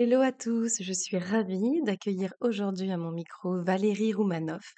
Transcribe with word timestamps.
Hello 0.00 0.20
à 0.20 0.30
tous, 0.30 0.80
je 0.80 0.92
suis 0.92 1.18
ravie 1.18 1.82
d'accueillir 1.82 2.32
aujourd'hui 2.40 2.92
à 2.92 2.96
mon 2.96 3.10
micro 3.10 3.60
Valérie 3.64 4.12
Roumanoff. 4.12 4.72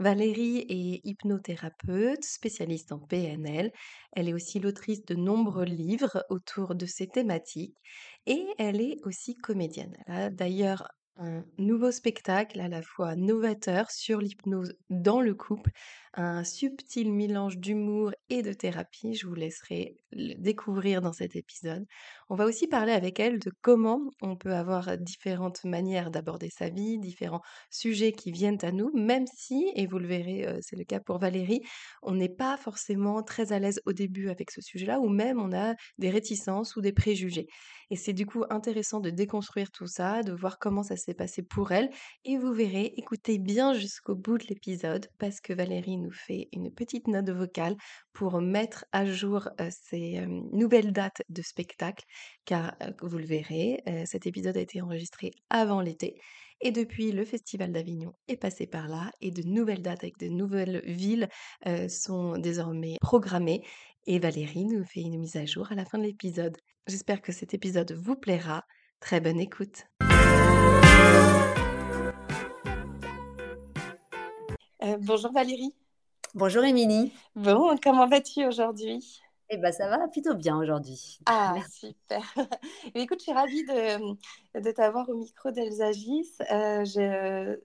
Valérie 0.00 0.66
est 0.68 1.00
hypnothérapeute, 1.04 2.24
spécialiste 2.24 2.90
en 2.90 2.98
PNL. 2.98 3.70
Elle 4.14 4.28
est 4.28 4.34
aussi 4.34 4.58
l'autrice 4.58 5.04
de 5.04 5.14
nombreux 5.14 5.64
livres 5.64 6.24
autour 6.28 6.74
de 6.74 6.86
ces 6.86 7.06
thématiques 7.06 7.76
et 8.26 8.44
elle 8.58 8.80
est 8.80 8.96
aussi 9.04 9.36
comédienne. 9.36 9.96
Elle 10.08 10.34
d'ailleurs 10.34 10.88
un 11.16 11.44
nouveau 11.58 11.92
spectacle 11.92 12.60
à 12.60 12.68
la 12.68 12.82
fois 12.82 13.14
novateur 13.14 13.90
sur 13.90 14.20
l'hypnose 14.20 14.74
dans 14.90 15.20
le 15.20 15.34
couple, 15.34 15.70
un 16.14 16.44
subtil 16.44 17.12
mélange 17.12 17.58
d'humour 17.58 18.12
et 18.30 18.42
de 18.42 18.52
thérapie. 18.52 19.14
Je 19.14 19.26
vous 19.26 19.34
laisserai 19.34 19.96
le 20.12 20.34
découvrir 20.34 21.00
dans 21.00 21.12
cet 21.12 21.36
épisode. 21.36 21.84
On 22.28 22.34
va 22.34 22.44
aussi 22.44 22.66
parler 22.66 22.92
avec 22.92 23.20
elle 23.20 23.38
de 23.38 23.52
comment 23.62 24.00
on 24.22 24.36
peut 24.36 24.54
avoir 24.54 24.96
différentes 24.98 25.64
manières 25.64 26.10
d'aborder 26.10 26.50
sa 26.50 26.68
vie, 26.68 26.98
différents 26.98 27.42
sujets 27.70 28.12
qui 28.12 28.32
viennent 28.32 28.62
à 28.62 28.72
nous, 28.72 28.90
même 28.94 29.26
si, 29.26 29.70
et 29.74 29.86
vous 29.86 29.98
le 29.98 30.06
verrez, 30.06 30.58
c'est 30.62 30.76
le 30.76 30.84
cas 30.84 31.00
pour 31.00 31.18
Valérie, 31.18 31.62
on 32.02 32.14
n'est 32.14 32.28
pas 32.28 32.56
forcément 32.56 33.22
très 33.22 33.52
à 33.52 33.58
l'aise 33.58 33.80
au 33.86 33.92
début 33.92 34.30
avec 34.30 34.50
ce 34.50 34.60
sujet-là, 34.60 35.00
ou 35.00 35.08
même 35.08 35.40
on 35.40 35.52
a 35.52 35.74
des 35.98 36.10
réticences 36.10 36.76
ou 36.76 36.80
des 36.80 36.92
préjugés. 36.92 37.46
Et 37.90 37.96
c'est 37.96 38.12
du 38.12 38.26
coup 38.26 38.44
intéressant 38.50 39.00
de 39.00 39.10
déconstruire 39.10 39.70
tout 39.70 39.86
ça, 39.86 40.22
de 40.22 40.32
voir 40.32 40.58
comment 40.58 40.82
ça 40.82 40.96
s'est 40.96 41.14
passé 41.14 41.42
pour 41.42 41.72
elle. 41.72 41.90
Et 42.24 42.38
vous 42.38 42.52
verrez, 42.52 42.92
écoutez 42.96 43.38
bien 43.38 43.74
jusqu'au 43.74 44.14
bout 44.14 44.38
de 44.38 44.46
l'épisode, 44.48 45.08
parce 45.18 45.40
que 45.40 45.52
Valérie 45.52 45.98
nous 45.98 46.12
fait 46.12 46.48
une 46.52 46.72
petite 46.72 47.08
note 47.08 47.30
vocale 47.30 47.76
pour 48.12 48.40
mettre 48.40 48.84
à 48.92 49.04
jour 49.04 49.48
ces 49.70 50.24
nouvelles 50.52 50.92
dates 50.92 51.22
de 51.28 51.42
spectacle, 51.42 52.04
car 52.44 52.74
vous 53.02 53.18
le 53.18 53.26
verrez, 53.26 53.82
cet 54.06 54.26
épisode 54.26 54.56
a 54.56 54.60
été 54.60 54.80
enregistré 54.80 55.32
avant 55.50 55.80
l'été. 55.80 56.20
Et 56.60 56.70
depuis, 56.70 57.12
le 57.12 57.24
Festival 57.24 57.72
d'Avignon 57.72 58.12
est 58.28 58.36
passé 58.36 58.66
par 58.66 58.88
là 58.88 59.10
et 59.20 59.30
de 59.30 59.42
nouvelles 59.42 59.82
dates 59.82 60.04
avec 60.04 60.18
de 60.18 60.28
nouvelles 60.28 60.82
villes 60.86 61.28
sont 61.88 62.38
désormais 62.38 62.96
programmées. 63.00 63.62
Et 64.06 64.18
Valérie 64.18 64.64
nous 64.64 64.84
fait 64.84 65.00
une 65.00 65.18
mise 65.18 65.36
à 65.36 65.44
jour 65.44 65.70
à 65.72 65.74
la 65.74 65.84
fin 65.84 65.98
de 65.98 66.04
l'épisode. 66.04 66.56
J'espère 66.86 67.22
que 67.22 67.32
cet 67.32 67.54
épisode 67.54 67.92
vous 67.92 68.14
plaira. 68.14 68.66
Très 69.00 69.18
bonne 69.18 69.40
écoute. 69.40 69.86
bonjour 75.00 75.32
Valérie. 75.32 75.74
Bonjour 76.34 76.62
Émilie. 76.62 77.10
Bon, 77.36 77.74
comment 77.82 78.06
vas-tu 78.06 78.44
aujourd'hui? 78.44 79.22
Eh 79.48 79.56
bien, 79.56 79.72
ça 79.72 79.88
va 79.88 80.08
plutôt 80.08 80.34
bien 80.34 80.58
aujourd'hui. 80.58 81.20
Ah, 81.24 81.56
super. 81.70 82.22
écoute, 82.94 83.20
je 83.20 83.24
suis 83.24 83.32
ravie 83.32 83.64
de, 83.64 84.60
de 84.60 84.70
t'avoir 84.70 85.08
au 85.08 85.14
micro 85.14 85.50
d'Elsagis. 85.52 86.32
Euh, 86.52 87.56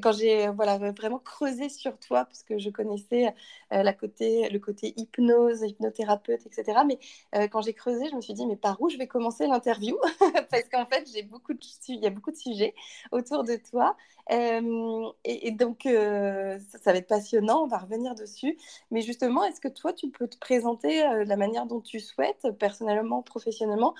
quand 0.00 0.12
j'ai 0.12 0.48
voilà, 0.48 0.78
vraiment 0.78 1.18
creusé 1.18 1.68
sur 1.68 1.98
toi, 1.98 2.24
parce 2.24 2.42
que 2.42 2.58
je 2.58 2.70
connaissais 2.70 3.34
euh, 3.72 3.82
la 3.82 3.92
côté, 3.92 4.48
le 4.48 4.58
côté 4.58 4.94
hypnose, 4.96 5.62
hypnothérapeute, 5.62 6.46
etc. 6.46 6.80
Mais 6.86 6.98
euh, 7.34 7.48
quand 7.48 7.62
j'ai 7.62 7.74
creusé, 7.74 8.08
je 8.10 8.14
me 8.14 8.20
suis 8.20 8.34
dit, 8.34 8.46
mais 8.46 8.56
par 8.56 8.80
où 8.80 8.88
je 8.88 8.96
vais 8.96 9.06
commencer 9.06 9.46
l'interview? 9.46 9.96
Parce 10.50 10.68
qu'en 10.70 10.86
fait, 10.86 11.08
j'ai 11.12 11.22
beaucoup 11.22 11.52
de, 11.52 11.60
il 11.88 12.00
y 12.00 12.06
a 12.06 12.10
beaucoup 12.10 12.30
de 12.30 12.36
sujets 12.36 12.74
autour 13.12 13.44
de 13.44 13.56
toi. 13.56 13.96
Euh, 14.32 15.10
et, 15.24 15.50
donc, 15.52 15.82
ça, 15.82 16.92
va 16.92 16.96
être 16.96 17.08
passionnant, 17.08 17.64
on 17.64 17.66
va 17.66 17.78
revenir 17.78 18.14
dessus. 18.14 18.56
Mais 18.90 19.02
justement, 19.02 19.44
est-ce 19.44 19.60
que 19.60 19.68
toi, 19.68 19.92
tu 19.92 20.10
peux 20.10 20.28
te 20.28 20.38
présenter 20.38 21.02
de 21.02 21.28
la 21.28 21.36
manière 21.36 21.66
dont 21.66 21.80
tu 21.80 22.00
souhaites, 22.00 22.48
personnellement, 22.58 23.22
professionnellement, 23.22 23.94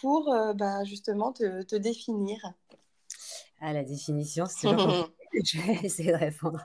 pour 0.00 0.34
bah, 0.54 0.84
justement 0.84 1.32
te, 1.32 1.76
définir? 1.76 2.52
À 3.60 3.72
la 3.72 3.82
définition, 3.82 4.46
c'est 4.46 4.68
toujours 4.68 5.10
Je 5.44 5.60
vais 5.60 5.86
essayer 5.86 6.12
de 6.12 6.16
répondre. 6.16 6.64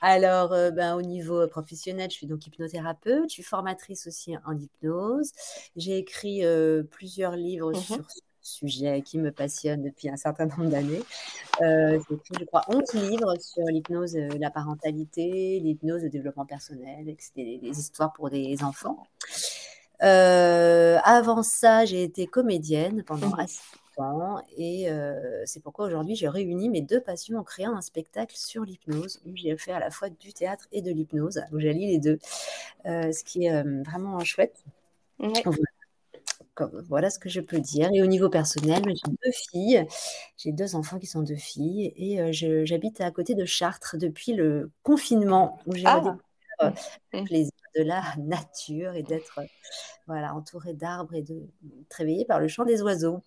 Alors, 0.00 0.52
euh, 0.52 0.70
ben, 0.70 0.96
au 0.96 1.02
niveau 1.02 1.46
professionnel, 1.48 2.10
je 2.10 2.16
suis 2.16 2.26
donc 2.26 2.46
hypnothérapeute, 2.46 3.28
je 3.28 3.34
suis 3.34 3.42
formatrice 3.42 4.06
aussi 4.06 4.34
en 4.46 4.56
hypnose. 4.56 5.30
J'ai 5.76 5.98
écrit 5.98 6.44
euh, 6.44 6.82
plusieurs 6.82 7.36
livres 7.36 7.72
mmh 7.72 7.80
sur 7.80 8.10
ce 8.10 8.20
sujet 8.42 9.02
qui 9.02 9.18
me 9.18 9.30
passionne 9.30 9.82
depuis 9.82 10.08
un 10.08 10.16
certain 10.16 10.46
nombre 10.46 10.70
d'années. 10.70 11.02
Euh, 11.60 12.00
j'ai 12.08 12.14
écrit, 12.16 12.34
je 12.40 12.44
crois, 12.46 12.64
11 12.68 12.94
livres 12.94 13.34
sur 13.38 13.64
l'hypnose, 13.64 14.16
la 14.16 14.50
parentalité, 14.50 15.60
l'hypnose, 15.60 16.02
le 16.02 16.08
développement 16.08 16.46
personnel, 16.46 17.08
etc., 17.08 17.58
des, 17.58 17.78
histoires 17.78 18.12
pour 18.12 18.30
des 18.30 18.62
enfants. 18.62 19.06
avant 20.00 21.42
ça, 21.42 21.84
j'ai 21.84 22.02
été 22.02 22.26
comédienne 22.26 23.04
pendant 23.04 23.28
mmh 23.28 23.46
et 24.56 24.88
c'est 25.44 25.62
pourquoi 25.62 25.86
aujourd'hui 25.86 26.14
j'ai 26.14 26.28
réuni 26.28 26.68
mes 26.68 26.80
deux 26.80 27.00
passions 27.00 27.38
en 27.38 27.44
créant 27.44 27.76
un 27.76 27.82
spectacle 27.82 28.36
sur 28.36 28.64
l'hypnose 28.64 29.20
où 29.26 29.30
j'ai 29.34 29.56
fait 29.56 29.72
à 29.72 29.80
la 29.80 29.90
fois 29.90 30.08
du 30.08 30.32
théâtre 30.32 30.66
et 30.72 30.82
de 30.82 30.90
l'hypnose, 30.90 31.42
où 31.52 31.60
j'allie 31.60 31.86
les 31.86 31.98
deux, 31.98 32.18
ce 32.84 33.24
qui 33.24 33.46
est 33.46 33.62
vraiment 33.84 34.18
chouette. 34.20 34.64
Voilà. 36.88 37.10
ce 37.10 37.18
que 37.18 37.28
je 37.28 37.40
peux 37.40 37.60
dire. 37.60 37.90
Et 37.94 38.02
au 38.02 38.06
niveau 38.06 38.28
personnel, 38.28 38.82
j'ai 38.86 39.12
deux 39.24 39.32
filles, 39.32 39.86
j'ai 40.36 40.52
deux 40.52 40.74
enfants 40.74 40.98
qui 40.98 41.06
sont 41.06 41.22
deux 41.22 41.36
filles, 41.36 41.92
et 41.96 42.32
j'habite 42.32 43.00
à 43.00 43.10
côté 43.10 43.34
de 43.34 43.44
Chartres 43.44 43.96
depuis 43.96 44.32
le 44.32 44.70
confinement, 44.82 45.58
où 45.66 45.74
j'ai 45.74 45.86
ah. 45.86 46.16
le 47.12 47.24
plaisir 47.24 47.52
de 47.76 47.82
la 47.82 48.02
nature 48.18 48.94
et 48.94 49.02
d'être 49.02 49.40
voilà, 50.06 50.34
entouré 50.34 50.74
d'arbres 50.74 51.14
et 51.14 51.22
de 51.22 51.48
réveillé 51.96 52.24
par 52.24 52.40
le 52.40 52.48
chant 52.48 52.64
des 52.64 52.82
oiseaux. 52.82 53.20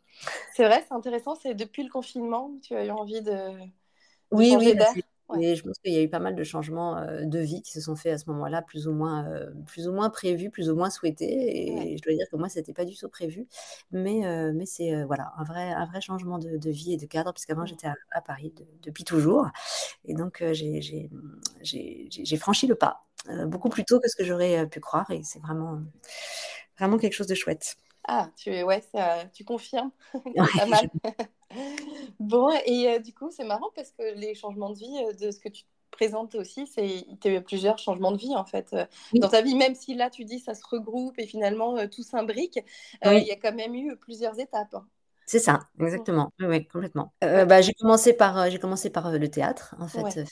C'est 0.55 0.65
vrai, 0.65 0.83
c'est 0.87 0.93
intéressant. 0.93 1.35
C'est 1.35 1.53
depuis 1.53 1.83
le 1.83 1.89
confinement 1.89 2.49
que 2.55 2.67
tu 2.67 2.75
as 2.75 2.85
eu 2.85 2.91
envie 2.91 3.21
de, 3.21 3.53
oui, 4.33 4.55
oui, 4.57 4.75
et 5.39 5.55
je 5.55 5.63
pense 5.63 5.77
qu'il 5.79 5.93
y 5.93 5.97
a 5.97 6.01
eu 6.01 6.09
pas 6.09 6.19
mal 6.19 6.35
de 6.35 6.43
changements 6.43 6.97
euh, 6.97 7.25
de 7.25 7.39
vie 7.39 7.61
qui 7.61 7.71
se 7.71 7.81
sont 7.81 7.95
faits 7.95 8.13
à 8.13 8.17
ce 8.17 8.29
moment-là, 8.29 8.61
plus 8.61 8.87
ou 8.87 8.93
moins, 8.93 9.25
euh, 9.27 9.51
plus 9.65 9.87
ou 9.87 9.93
moins 9.93 10.09
prévus, 10.09 10.49
plus 10.49 10.69
ou 10.69 10.75
moins 10.75 10.89
souhaités. 10.89 11.91
Et 11.91 11.97
je 11.97 12.01
dois 12.03 12.13
dire 12.13 12.27
que 12.31 12.35
moi, 12.35 12.49
c'était 12.49 12.73
pas 12.73 12.85
du 12.85 12.95
tout 12.95 13.09
prévu, 13.09 13.47
mais, 13.91 14.25
euh, 14.25 14.51
mais 14.53 14.65
c'est 14.65 15.03
voilà 15.05 15.33
un 15.37 15.43
vrai, 15.43 15.71
un 15.71 15.85
vrai 15.85 16.01
changement 16.01 16.39
de, 16.39 16.57
de 16.57 16.69
vie 16.69 16.93
et 16.93 16.97
de 16.97 17.05
cadre, 17.05 17.33
puisqu'avant 17.33 17.65
j'étais 17.65 17.87
à, 17.87 18.21
Paris 18.21 18.53
depuis 18.83 19.03
toujours, 19.03 19.47
et 20.05 20.13
donc 20.13 20.43
j'ai 21.61 22.37
franchi 22.37 22.67
le 22.67 22.75
pas 22.75 23.05
beaucoup 23.47 23.69
plus 23.69 23.85
tôt 23.85 23.99
que 23.99 24.09
ce 24.09 24.15
que 24.15 24.23
j'aurais 24.23 24.67
pu 24.67 24.79
croire, 24.79 25.09
et 25.11 25.21
c'est 25.23 25.39
vraiment, 25.39 25.81
vraiment 26.77 26.97
quelque 26.97 27.13
chose 27.13 27.27
de 27.27 27.35
chouette. 27.35 27.75
Ah, 28.05 28.29
tu, 28.35 28.63
ouais, 28.63 28.81
ça, 28.93 29.25
tu 29.33 29.45
confirmes. 29.45 29.91
pas 30.57 30.65
mal. 30.65 30.89
bon, 32.19 32.49
et 32.65 32.89
euh, 32.89 32.99
du 32.99 33.13
coup, 33.13 33.31
c'est 33.31 33.45
marrant 33.45 33.69
parce 33.75 33.91
que 33.91 34.15
les 34.15 34.35
changements 34.35 34.71
de 34.71 34.77
vie, 34.77 35.03
euh, 35.07 35.13
de 35.13 35.31
ce 35.31 35.39
que 35.39 35.49
tu 35.49 35.63
présentes 35.91 36.35
aussi, 36.35 36.65
c'est 36.67 37.05
tu 37.21 37.27
as 37.27 37.31
eu 37.35 37.41
plusieurs 37.41 37.77
changements 37.77 38.11
de 38.11 38.17
vie 38.17 38.35
en 38.35 38.45
fait 38.45 38.73
euh, 38.73 38.83
dans 39.13 39.29
ta 39.29 39.43
vie, 39.43 39.53
même 39.53 39.75
si 39.75 39.93
là 39.93 40.09
tu 40.09 40.25
dis 40.25 40.39
ça 40.39 40.55
se 40.55 40.63
regroupe 40.67 41.19
et 41.19 41.27
finalement 41.27 41.87
tout 41.87 42.01
s'imbrique, 42.01 42.59
il 43.05 43.23
y 43.23 43.31
a 43.31 43.35
quand 43.35 43.53
même 43.53 43.75
eu 43.75 43.95
plusieurs 43.97 44.39
étapes. 44.39 44.73
Hein. 44.73 44.87
C'est 45.27 45.39
ça, 45.39 45.59
exactement. 45.79 46.33
Oui, 46.39 46.67
complètement. 46.67 47.13
bah, 47.21 47.61
j'ai 47.61 47.73
commencé 47.73 48.13
par, 48.13 48.49
j'ai 48.49 48.57
commencé 48.57 48.89
par 48.89 49.11
le 49.11 49.29
théâtre, 49.29 49.75
en 49.79 49.87
fait. 49.87 50.25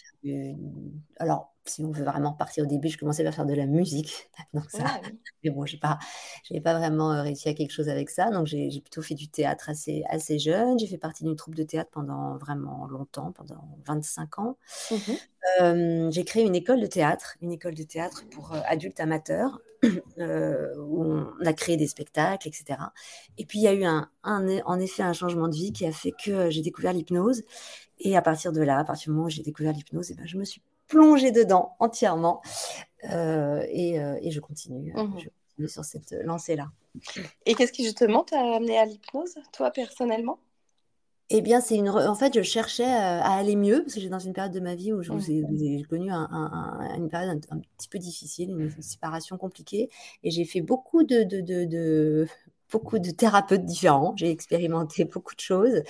Alors, 1.18 1.51
si 1.66 1.84
on 1.84 1.92
veut 1.92 2.04
vraiment 2.04 2.34
partir 2.34 2.64
au 2.64 2.68
début, 2.68 2.90
je 2.90 2.98
commençais 2.98 3.24
par 3.24 3.34
faire 3.34 3.46
de 3.46 3.54
la 3.54 3.66
musique. 3.66 4.30
Donc 4.54 4.70
ça, 4.70 4.84
mais 5.44 5.50
bon, 5.50 5.66
j'ai 5.66 5.78
pas, 5.78 6.00
j'avais 6.44 6.62
pas 6.62 6.78
vraiment 6.78 7.14
euh, 7.14 7.22
réussi 7.22 7.50
à 7.50 7.54
quelque 7.54 7.72
chose 7.72 7.90
avec 7.90 8.10
ça. 8.10 8.32
Donc 8.32 8.48
j'ai 8.48 8.70
plutôt 8.82 9.02
fait 9.02 9.16
du 9.16 9.28
théâtre 9.28 9.70
assez, 9.70 10.04
assez 10.10 10.40
jeune. 10.40 10.80
J'ai 10.80 10.88
fait 10.88 10.98
partie 10.98 11.24
d'une 11.24 11.36
troupe 11.36 11.56
de 11.56 11.64
théâtre 11.64 11.90
pendant 11.92 12.38
vraiment 12.38 12.88
longtemps, 12.88 13.32
pendant 13.32 13.68
25 13.86 14.40
ans. 14.40 14.58
Mmh 14.92 15.14
j'ai 16.12 16.24
créé 16.24 16.44
une 16.44 16.56
école 16.56 16.80
de 16.80 16.86
théâtre, 16.88 17.36
une 17.42 17.52
école 17.52 17.76
de 17.76 17.84
théâtre 17.84 18.24
pour 18.32 18.54
euh, 18.54 18.60
adultes 18.66 19.00
amateurs, 19.00 19.60
euh, 20.20 20.76
où 20.78 21.04
on 21.04 21.46
a 21.46 21.54
créé 21.54 21.78
des 21.78 21.88
spectacles, 21.88 22.48
etc. 22.48 22.80
Et 23.38 23.46
puis 23.46 23.60
il 23.60 23.64
y 23.64 23.68
a 23.68 23.74
eu 23.74 23.84
un, 23.84 24.10
en 24.24 24.80
effet 24.80 25.04
un 25.04 25.14
changement 25.14 25.48
de 25.48 25.56
vie 25.56 25.74
qui 25.74 25.86
a 25.86 25.92
fait 25.92 26.12
que 26.12 26.50
j'ai 26.50 26.62
découvert 26.62 26.94
l'hypnose. 26.94 27.44
Et 28.00 28.18
à 28.18 28.22
partir 28.22 28.52
de 28.52 28.62
là, 28.62 28.80
à 28.80 28.84
partir 28.84 29.12
du 29.12 29.16
moment 29.16 29.28
où 29.28 29.30
j'ai 29.30 29.44
découvert 29.44 29.74
l'hypnose, 29.74 30.12
eh 30.12 30.16
ben, 30.16 30.26
je 30.26 30.38
me 30.38 30.44
suis 30.44 30.62
plongée 30.92 31.32
dedans 31.32 31.76
entièrement. 31.80 32.42
Euh, 33.10 33.66
et, 33.70 34.00
euh, 34.00 34.20
et, 34.22 34.30
je 34.32 34.40
continue. 34.40 34.94
Mmh 34.94 35.20
sur 35.68 35.86
cette 35.86 36.16
lancée-là. 36.24 36.72
Et 37.46 37.54
qu'est-ce 37.54 37.72
qui 37.72 37.84
justement 37.84 38.24
t'a 38.24 38.56
amené 38.56 38.80
à 38.80 38.86
l'hypnose, 38.86 39.36
toi 39.54 39.70
personnellement? 39.70 40.40
Eh 41.30 41.42
bien, 41.42 41.62
c'est 41.62 41.76
une. 41.76 41.88
En 41.88 42.16
fait, 42.16 42.34
je 42.34 42.42
cherchais 42.42 42.84
à 42.84 43.34
aller 43.34 43.56
mieux 43.56 43.84
parce 43.84 43.94
que 43.94 44.02
j'ai 44.02 44.10
dans 44.10 44.18
une 44.18 44.34
période 44.34 44.52
de 44.52 44.60
ma 44.60 44.74
vie 44.74 44.92
où 44.92 45.04
j'ai 45.04 45.84
connu 45.88 46.10
une 46.10 47.10
période 47.12 47.46
un, 47.52 47.60
petit 47.78 47.90
peu 47.90 48.00
difficile, 48.00 48.50
une, 48.50 48.72
séparation 48.82 49.38
compliquée, 49.38 49.90
et 50.24 50.32
j'ai 50.32 50.46
fait 50.46 50.62
beaucoup 50.62 51.04
de, 51.04 51.22
de, 51.24 52.28
beaucoup 52.72 53.00
de 53.00 53.12
thérapeutes 53.12 53.66
différents. 53.66 54.14
J'ai 54.16 54.30
expérimenté 54.30 55.06
beaucoup 55.06 55.36
de 55.36 55.40
choses, 55.40 55.84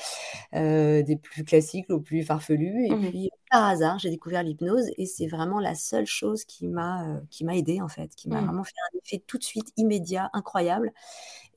euh, 0.56 1.04
des 1.04 1.16
plus 1.16 1.44
classiques 1.44 1.90
aux 1.90 2.00
plus 2.00 2.24
farfelus. 2.24 2.86
Et 2.88 2.96
mmh 2.96 3.10
puis, 3.10 3.30
par 3.50 3.66
hasard, 3.66 4.00
j'ai 4.00 4.10
découvert 4.10 4.44
l'hypnose 4.44 4.90
et 4.98 5.06
c'est 5.06 5.28
vraiment 5.28 5.60
la 5.60 5.76
seule 5.76 6.06
chose 6.06 6.46
qui 6.46 6.68
m'a 6.68 7.08
euh, 7.08 7.20
qui 7.30 7.44
m'a 7.46 7.56
aidée 7.56 7.82
en 7.82 7.88
fait, 7.88 8.16
qui 8.16 8.30
m'a 8.30 8.42
mmh. 8.42 8.46
vraiment 8.46 8.64
fait 8.64 8.74
un 8.94 8.98
effet 9.04 9.24
tout 9.26 9.38
de 9.38 9.44
suite 9.44 9.72
immédiat, 9.78 10.30
incroyable. 10.34 10.92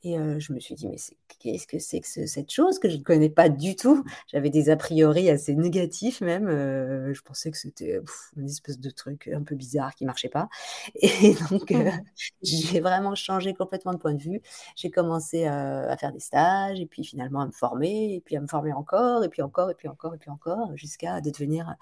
Et 0.04 0.18
euh, 0.18 0.38
je 0.38 0.52
me 0.52 0.60
suis 0.60 0.74
dit, 0.74 0.86
mais 0.86 0.96
qu'est-ce 1.38 1.66
que 1.66 1.78
c'est 1.78 2.00
que 2.00 2.06
cette 2.06 2.50
chose 2.50 2.78
que 2.78 2.90
je 2.90 2.98
ne 2.98 3.02
connais 3.02 3.30
pas 3.30 3.48
du 3.48 3.74
tout? 3.74 4.04
J'avais 4.26 4.50
des 4.50 4.68
a 4.68 4.76
priori 4.76 5.30
assez 5.30 5.54
négatifs 5.54 6.20
même. 6.20 6.46
Euh, 6.46 7.14
je 7.14 7.22
pensais 7.22 7.50
que 7.50 7.56
c'était 7.56 8.00
une 8.36 8.46
espèce 8.46 8.78
de 8.78 8.90
truc 8.90 9.30
un 9.32 9.42
peu 9.42 9.54
bizarre 9.54 9.94
qui 9.94 10.04
marchait 10.04 10.28
pas. 10.28 10.48
Et 11.00 11.34
donc, 11.50 11.72
euh, 11.72 11.90
mmh. 11.90 12.02
j'ai 12.42 12.80
vraiment 12.80 13.14
changé 13.14 13.54
complètement 13.54 13.92
de 13.92 13.98
point 13.98 14.12
de 14.12 14.22
vue. 14.22 14.42
J'ai 14.76 14.90
commencé 14.90 15.46
à 15.46 15.96
faire 15.96 16.12
des 16.12 16.20
stages 16.20 16.80
et 16.80 16.86
puis 16.86 17.04
finalement 17.04 17.40
à 17.40 17.46
me 17.46 17.52
former 17.52 18.14
et 18.14 18.20
puis 18.20 18.36
à 18.36 18.40
me 18.40 18.46
former 18.46 18.72
encore 18.72 19.24
et 19.24 19.28
puis 19.28 19.42
encore 19.42 19.70
et 19.70 19.74
puis 19.74 19.88
encore 19.88 20.14
et 20.14 20.18
puis 20.18 20.30
encore 20.30 20.76
jusqu'à 20.76 21.20
devenir 21.20 21.74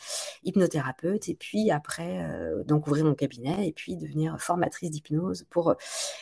hypnothérapeute 0.44 1.28
et 1.28 1.34
puis 1.34 1.70
après, 1.70 2.24
donc 2.66 2.86
ouvrir 2.86 3.04
mon 3.04 3.14
cabinet 3.14 3.66
et 3.66 3.72
puis 3.72 3.96
devenir 3.96 4.40
formatrice 4.40 4.90
d'hypnose. 4.90 5.44
Pour 5.50 5.74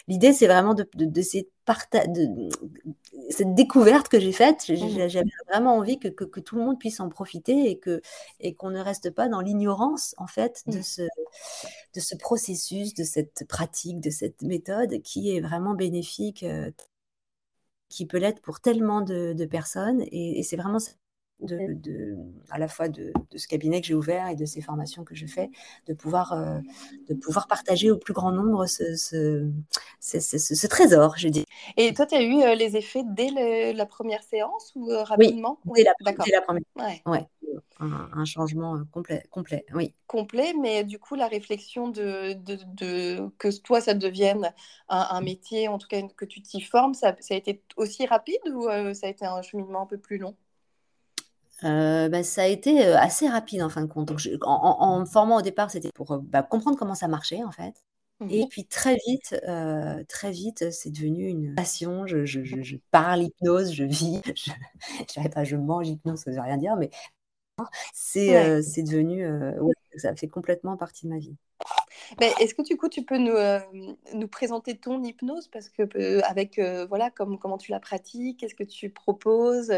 L'idée, 0.09 0.33
c'est 0.33 0.47
vraiment 0.47 0.75
d'essayer 0.75 1.43
de, 1.43 1.49
de 1.49 1.51
de, 1.51 1.60
cette 3.31 3.55
découverte 3.55 4.09
que 4.09 4.19
j'ai 4.19 4.33
faite, 4.33 4.69
mmh. 4.69 5.09
j'avais 5.09 5.31
vraiment 5.49 5.77
envie 5.77 5.99
que, 5.99 6.09
que, 6.09 6.41
tout 6.41 6.57
le 6.57 6.65
monde 6.65 6.79
puisse 6.79 7.01
en 7.01 7.09
profiter 7.09 7.71
et 7.71 7.79
que 7.79 8.01
et 8.41 8.55
qu'on 8.55 8.71
ne 8.71 8.81
reste 8.81 9.11
pas 9.11 9.29
dans 9.29 9.41
l'ignorance 9.41 10.15
en 10.19 10.27
fait 10.27 10.63
de 10.67 10.79
mmh. 10.79 10.83
ce 10.83 11.03
de 11.95 12.01
ce 12.01 12.17
processus, 12.17 12.95
de 12.95 13.05
cette 13.05 13.47
pratique, 13.49 14.01
de 14.01 14.11
cette 14.11 14.43
méthode 14.43 15.01
qui 15.03 15.35
est 15.37 15.41
vraiment 15.41 15.75
bénéfique, 15.75 16.43
euh, 16.43 16.71
qui 17.89 18.07
peut 18.07 18.19
l'être 18.19 18.41
pour 18.41 18.61
tellement 18.61 19.01
de, 19.01 19.33
de 19.33 19.45
personnes 19.45 20.03
et, 20.03 20.39
et 20.39 20.43
c'est 20.43 20.57
vraiment 20.57 20.79
de, 21.43 22.17
à 22.51 22.59
la 22.59 22.69
fois 22.69 22.89
de, 22.89 23.13
ce 23.35 23.47
cabinet 23.47 23.81
que 23.81 23.87
j'ai 23.87 23.95
ouvert 23.95 24.29
et 24.29 24.37
de 24.37 24.45
ces 24.45 24.61
formations 24.61 25.05
que 25.05 25.15
je 25.15 25.27
fais, 25.27 25.51
de 25.87 25.95
pouvoir, 25.95 26.33
euh, 26.33 26.59
de 27.09 27.15
pouvoir 27.15 27.47
partager 27.47 27.91
au 27.91 27.97
plus 27.97 28.13
grand 28.13 28.33
nombre 28.33 28.67
ce, 28.67 28.95
ce, 28.97 30.67
trésor, 30.67 31.15
je 31.17 31.29
dis. 31.29 31.45
Et 31.77 31.95
toi, 31.95 32.07
tu 32.07 32.15
as 32.15 32.23
eu 32.23 32.43
euh, 32.43 32.55
les 32.55 32.77
effets 32.77 33.03
dès 33.05 33.73
la 33.73 33.87
première 33.87 34.23
séance 34.23 34.73
ou 34.75 34.91
euh, 34.91 35.03
rapidement? 35.03 35.59
Oui, 35.65 35.79
dès, 35.79 35.85
la, 35.85 35.95
la, 36.05 36.41
première. 36.41 36.63
Ouais. 36.77 37.27
Un, 37.81 38.25
changement 38.25 38.83
complet, 38.93 39.25
complet, 39.31 39.65
oui. 39.75 39.95
Complet, 40.07 40.53
mais 40.61 40.85
du 40.85 40.99
coup, 40.99 41.15
la 41.15 41.27
réflexion 41.27 41.89
de, 41.89 42.35
de, 42.35 43.29
que 43.39 43.49
toi, 43.61 43.81
ça 43.81 43.95
devienne 43.95 44.53
un, 44.89 45.21
métier, 45.23 45.69
en 45.69 45.79
tout 45.79 45.89
cas 45.89 46.03
que 46.17 46.25
tu 46.25 46.43
t'y 46.43 46.61
formes, 46.61 46.95
ça, 46.95 47.17
ça, 47.21 47.35
a 47.35 47.37
été 47.37 47.63
aussi 47.77 48.07
rapide 48.07 48.41
ou 48.53 48.65
ça 48.95 49.07
a 49.07 49.11
été 49.11 49.25
un 49.25 49.41
cheminement 49.43 49.83
un 49.83 49.87
peu 49.87 49.99
plus 49.99 50.19
long? 50.19 50.37
Euh, 51.65 52.09
bah, 52.09 52.23
ça 52.23 52.43
a 52.43 52.47
été, 52.47 52.83
assez 52.85 53.29
rapide 53.29 53.63
en 53.63 53.69
fin 53.69 53.83
de 53.83 53.87
compte. 53.87 54.09
Donc 54.09 54.21
en 54.43 55.01
me 55.01 55.05
formant 55.05 55.39
au 55.39 55.43
départ, 55.43 55.71
c'était 55.71 55.91
pour, 55.95 56.19
bah, 56.19 56.43
comprendre 56.43 56.79
comment 56.79 56.95
ça 56.95 57.09
marchait 57.09 57.43
en 57.45 57.53
fait 57.53 57.75
mmh 58.21 58.31
et 58.31 58.47
puis 58.51 58.67
très 58.67 58.99
vite, 59.07 59.35
très 60.09 60.31
vite, 60.31 60.71
c'est 60.71 60.91
devenu 60.91 61.27
une 61.27 61.55
passion. 61.55 62.07
Je 62.07 62.27
je 62.27 62.43
je 62.45 62.77
parle 62.91 63.23
hypnose, 63.23 63.73
je 63.73 63.85
vis, 63.85 64.21
je 64.37 64.53
je 65.23 65.29
pas, 65.29 65.45
je 65.45 65.57
mange 65.57 65.89
hypnose, 65.89 66.21
ça 66.21 66.31
veut 66.31 66.41
rien 66.41 66.59
dire, 66.59 66.77
mais 66.77 66.91
c'est, 67.95 68.63
c'est 68.63 68.83
devenu, 68.83 69.27
ça 69.97 70.15
fait 70.15 70.29
complètement 70.29 70.77
partie 70.77 71.07
de 71.07 71.11
ma 71.11 71.19
vie. 71.19 71.35
Mais 72.21 72.33
est-ce 72.41 72.55
que 72.55 72.63
du 72.63 72.77
coup 72.77 72.89
tu 72.89 73.05
peux 73.05 73.19
nous, 73.19 73.37
nous 74.15 74.29
présenter 74.29 74.77
ton 74.77 75.03
hypnose? 75.03 75.49
Parce 75.49 75.69
que 75.69 76.23
avec 76.25 76.61
voilà 76.89 77.11
comme, 77.11 77.39
comment 77.39 77.59
tu 77.59 77.71
la 77.71 77.81
pratiques, 77.81 78.41
qu'est-ce 78.41 78.55
que 78.55 78.65
tu 78.65 78.91
proposes, 78.91 79.73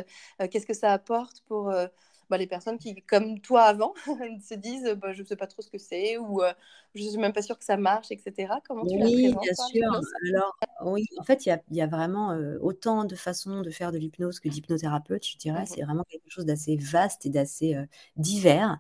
qu'est-ce 0.51 0.67
que 0.67 0.75
ça 0.75 0.93
apporte 0.93 1.43
pour 1.47 1.73
bah, 2.31 2.39
les 2.39 2.47
personnes 2.47 2.79
qui, 2.79 3.03
comme 3.03 3.41
toi 3.41 3.63
avant, 3.63 3.95
se 4.43 4.55
disent 4.55 4.97
bah, 5.01 5.13
je 5.13 5.23
ne 5.23 5.27
sais 5.27 5.37
pas 5.37 5.47
trop 5.47 5.63
ce 5.63 5.71
que 5.71 5.79
c'est 5.79 6.19
ou 6.19 6.43
je 6.95 7.05
ne 7.05 7.09
suis 7.09 7.19
même 7.19 7.33
pas 7.33 7.43
sûre 7.43 7.59
que 7.59 7.65
ça 7.65 7.77
marche, 7.77 8.11
etc. 8.11 8.53
Comment 8.67 8.85
tu 8.85 8.97
oui, 8.97 9.29
la 9.29 9.37
présentes 9.37 9.73
bien 9.73 9.91
sûr. 9.91 10.03
Alors, 10.35 10.57
oui, 10.85 11.07
en 11.19 11.25
fait, 11.25 11.47
il 11.47 11.59
y 11.71 11.81
a, 11.81 11.87
vraiment 11.87 12.37
autant 12.61 13.05
de 13.05 13.15
façons 13.15 13.63
de 13.63 13.71
faire 13.71 13.93
de 13.93 13.99
l'hypnose 13.99 14.41
que 14.41 14.49
d'hypnothérapeute, 14.49 15.27
je 15.27 15.37
dirais. 15.37 15.63
Mmh 15.63 15.67
c'est 15.73 15.83
vraiment 15.83 16.05
quelque 16.05 16.29
chose 16.29 16.45
d'assez 16.45 16.77
vaste 16.77 17.25
et 17.25 17.31
d'assez 17.31 17.77
divers. 18.17 18.79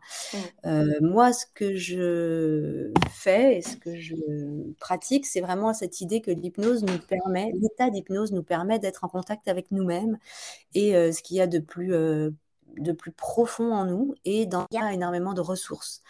Mmh. 0.64 0.98
moi, 1.00 1.32
ce 1.32 1.46
que 1.54 1.74
je 1.76 2.92
fais 3.10 3.56
et 3.56 3.62
ce 3.62 3.76
que 3.76 3.96
je 3.96 4.14
pratique, 4.78 5.26
c'est 5.26 5.40
vraiment 5.40 5.72
cette 5.72 6.00
idée 6.00 6.20
que 6.20 6.30
l'hypnose 6.30 6.82
nous 6.84 6.98
permet, 6.98 7.52
l'état 7.60 7.90
d'hypnose 7.90 8.32
nous 8.32 8.42
permet 8.42 8.78
d'être 8.78 9.04
en 9.04 9.08
contact 9.08 9.48
avec 9.48 9.70
nous-mêmes 9.70 10.18
et 10.74 10.92
ce 11.12 11.22
qu'il 11.22 11.36
y 11.36 11.40
a 11.40 11.46
de 11.46 11.58
plus 11.58 11.94
de 12.76 12.92
plus 12.92 13.12
profond 13.12 13.74
en 13.74 13.84
nous 13.84 14.14
et 14.24 14.46
dans 14.46 14.66
il 14.70 14.76
y 14.76 14.82
a 14.82 14.92
énormément 14.92 15.34
de 15.34 15.40
ressources 15.40 16.02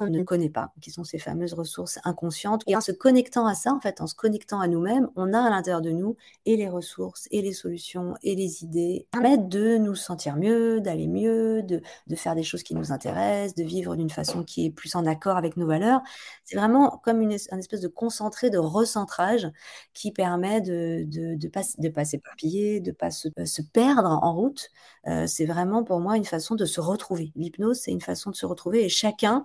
qu'on 0.00 0.10
ne 0.10 0.22
connaît 0.22 0.48
pas, 0.48 0.72
qui 0.80 0.90
sont 0.90 1.04
ces 1.04 1.18
fameuses 1.18 1.52
ressources 1.52 1.98
inconscientes. 2.04 2.62
Et 2.66 2.74
en 2.74 2.80
se 2.80 2.90
connectant 2.90 3.46
à 3.46 3.54
ça, 3.54 3.72
en 3.74 3.80
fait, 3.80 4.00
en 4.00 4.06
se 4.06 4.14
connectant 4.14 4.58
à 4.60 4.66
nous-mêmes, 4.66 5.08
on 5.14 5.34
a 5.34 5.40
à 5.40 5.50
l'intérieur 5.50 5.82
de 5.82 5.90
nous 5.90 6.16
et 6.46 6.56
les 6.56 6.68
ressources, 6.68 7.28
et 7.30 7.42
les 7.42 7.52
solutions, 7.52 8.14
et 8.22 8.34
les 8.34 8.64
idées, 8.64 9.06
permettent 9.10 9.48
de 9.48 9.76
nous 9.76 9.94
sentir 9.94 10.36
mieux, 10.36 10.80
d'aller 10.80 11.06
mieux, 11.06 11.62
de, 11.62 11.82
de, 12.06 12.16
faire 12.16 12.34
des 12.34 12.42
choses 12.42 12.62
qui 12.62 12.74
nous 12.74 12.92
intéressent, 12.92 13.54
de 13.54 13.62
vivre 13.62 13.94
d'une 13.94 14.08
façon 14.08 14.42
qui 14.42 14.66
est 14.66 14.70
plus 14.70 14.94
en 14.94 15.04
accord 15.04 15.36
avec 15.36 15.58
nos 15.58 15.66
valeurs. 15.66 16.00
C'est 16.44 16.56
vraiment 16.56 16.98
comme 17.04 17.20
une, 17.20 17.32
espèce 17.32 17.80
de 17.80 17.88
concentré, 17.88 18.48
de 18.48 18.58
recentrage 18.58 19.48
qui 19.92 20.12
permet 20.12 20.62
de 20.62 21.06
ne 21.14 21.36
de, 21.36 21.48
pas, 21.48 21.62
de 21.76 21.88
pas 21.90 22.06
s'éparpiller, 22.06 22.80
de 22.80 22.90
ne 22.90 22.94
pas 22.94 23.10
se, 23.10 23.28
se, 23.44 23.60
perdre 23.60 24.18
en 24.22 24.34
route. 24.34 24.70
Euh, 25.06 25.26
c'est 25.26 25.44
vraiment 25.44 25.84
pour 25.84 26.00
moi 26.00 26.16
une 26.16 26.24
façon 26.24 26.54
de 26.54 26.64
se 26.64 26.80
retrouver. 26.80 27.32
L'hypnose, 27.36 27.80
c'est 27.80 27.90
une 27.90 28.00
façon 28.00 28.30
de 28.30 28.36
se 28.36 28.46
retrouver 28.46 28.84
et 28.84 28.88
chacun 28.88 29.44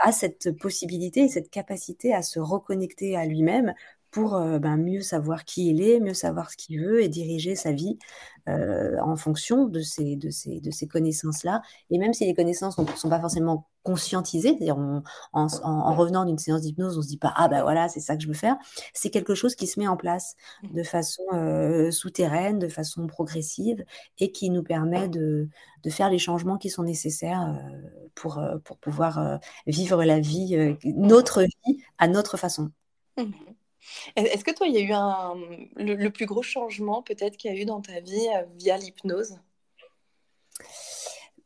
a 0.00 0.12
cette 0.12 0.56
possibilité, 0.58 1.28
cette 1.28 1.50
capacité 1.50 2.14
à 2.14 2.22
se 2.22 2.38
reconnecter 2.40 3.16
à 3.16 3.26
lui-même 3.26 3.74
pour 4.10 4.36
euh, 4.36 4.60
ben, 4.60 4.76
mieux 4.76 5.00
savoir 5.00 5.44
qui 5.44 5.70
il 5.70 5.82
est, 5.82 5.98
mieux 5.98 6.14
savoir 6.14 6.50
ce 6.50 6.56
qu'il 6.56 6.80
veut 6.80 7.02
et 7.02 7.08
diriger 7.08 7.56
sa 7.56 7.72
vie 7.72 7.98
euh, 8.48 8.96
en 9.02 9.16
fonction 9.16 9.66
de 9.66 9.80
ces, 9.80 10.16
de 10.16 10.30
ces, 10.30 10.60
de 10.60 10.70
ces 10.70 10.86
connaissances-là. 10.86 11.62
Et 11.90 11.98
même 11.98 12.12
si 12.12 12.24
les 12.24 12.34
connaissances 12.34 12.78
ne 12.78 12.86
sont 12.86 13.08
pas 13.08 13.20
forcément 13.20 13.66
conscientisées, 13.84 14.48
c'est-à-dire 14.48 14.76
en, 14.76 15.02
en, 15.32 15.94
revenant 15.94 16.24
d'une 16.24 16.38
séance 16.38 16.62
d'hypnose, 16.62 16.98
on 16.98 17.02
se 17.02 17.06
dit 17.06 17.18
pas 17.18 17.32
ah 17.36 17.46
ben 17.46 17.62
voilà 17.62 17.88
c'est 17.88 18.00
ça 18.00 18.16
que 18.16 18.22
je 18.22 18.28
veux 18.28 18.34
faire, 18.34 18.56
c'est 18.92 19.10
quelque 19.10 19.36
chose 19.36 19.54
qui 19.54 19.68
se 19.68 19.78
met 19.78 19.86
en 19.86 19.96
place 19.96 20.34
de 20.64 20.82
façon 20.82 21.22
euh, 21.32 21.92
souterraine, 21.92 22.58
de 22.58 22.68
façon 22.68 23.06
progressive 23.06 23.84
et 24.18 24.32
qui 24.32 24.50
nous 24.50 24.64
permet 24.64 25.08
de, 25.08 25.48
de 25.84 25.90
faire 25.90 26.10
les 26.10 26.18
changements 26.18 26.58
qui 26.58 26.70
sont 26.70 26.82
nécessaires 26.82 27.56
pour, 28.14 28.42
pour 28.64 28.78
pouvoir 28.78 29.38
vivre 29.66 30.02
la 30.02 30.18
vie, 30.18 30.76
notre 30.84 31.42
vie 31.42 31.82
à 31.98 32.08
notre 32.08 32.36
façon. 32.36 32.70
Mmh. 33.16 33.30
Est-ce 34.16 34.44
que 34.44 34.54
toi, 34.54 34.66
il 34.66 34.74
y 34.74 34.78
a 34.78 34.80
eu 34.80 34.92
un, 34.92 35.34
le, 35.76 36.08
plus 36.08 36.26
gros 36.26 36.42
changement 36.42 37.02
peut-être 37.02 37.36
qu'il 37.36 37.52
y 37.52 37.56
a 37.56 37.60
eu 37.60 37.64
dans 37.64 37.80
ta 37.80 38.00
vie 38.00 38.28
via 38.56 38.78
l'hypnose? 38.78 39.38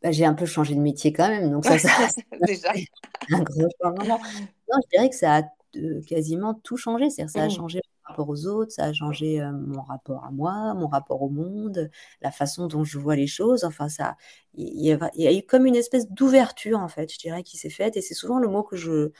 Bah, 0.03 0.13
J'ai 0.13 0.25
un 0.25 0.35
peu 0.35 0.47
changé 0.47 0.75
de 0.75 0.81
métier 0.81 1.13
quand 1.13 1.29
même, 1.29 1.51
donc 1.51 1.65
ça, 1.65 1.79
ça 1.79 2.09
déjà 2.47 2.73
un 3.33 3.43
gros 3.43 3.69
changement. 3.83 4.21
Non, 4.71 4.79
je 4.85 4.99
dirais 4.99 5.09
que 5.09 5.17
ça 5.17 5.37
a 5.39 5.43
euh, 5.77 6.03
quasiment 6.07 6.53
tout 6.53 6.77
changé. 6.77 7.09
C'est-à-dire, 7.09 7.33
ça 7.33 7.43
a 7.43 7.47
mmh. 7.47 7.51
changé 7.51 7.81
mon 7.87 8.11
rapport 8.11 8.29
aux 8.29 8.47
autres, 8.47 8.71
ça 8.71 8.85
a 8.85 8.93
changé 8.93 9.41
euh, 9.41 9.51
mon 9.51 9.81
rapport 9.81 10.27
à 10.27 10.31
moi, 10.31 10.75
mon 10.75 10.89
rapport 10.89 11.23
au 11.23 11.31
monde, 11.31 11.91
la 12.21 12.31
façon 12.31 12.67
dont 12.67 12.85
je 12.85 12.99
vois 12.99 13.17
les 13.17 13.27
choses. 13.27 13.65
Enfin, 13.65 13.89
ça, 13.89 14.17
il 14.53 14.67
y, 14.67 15.23
y 15.23 15.27
a 15.27 15.33
eu 15.33 15.43
comme 15.43 15.65
une 15.65 15.75
espèce 15.75 16.11
d'ouverture 16.11 16.81
en 16.81 16.89
fait, 16.89 17.11
je 17.11 17.19
dirais, 17.19 17.43
qui 17.43 17.57
s'est 17.57 17.71
faite. 17.71 17.97
Et 17.97 18.03
c'est 18.03 18.13
souvent 18.13 18.39
le 18.39 18.49
mot 18.49 18.63
que 18.63 18.77
je 18.77 19.11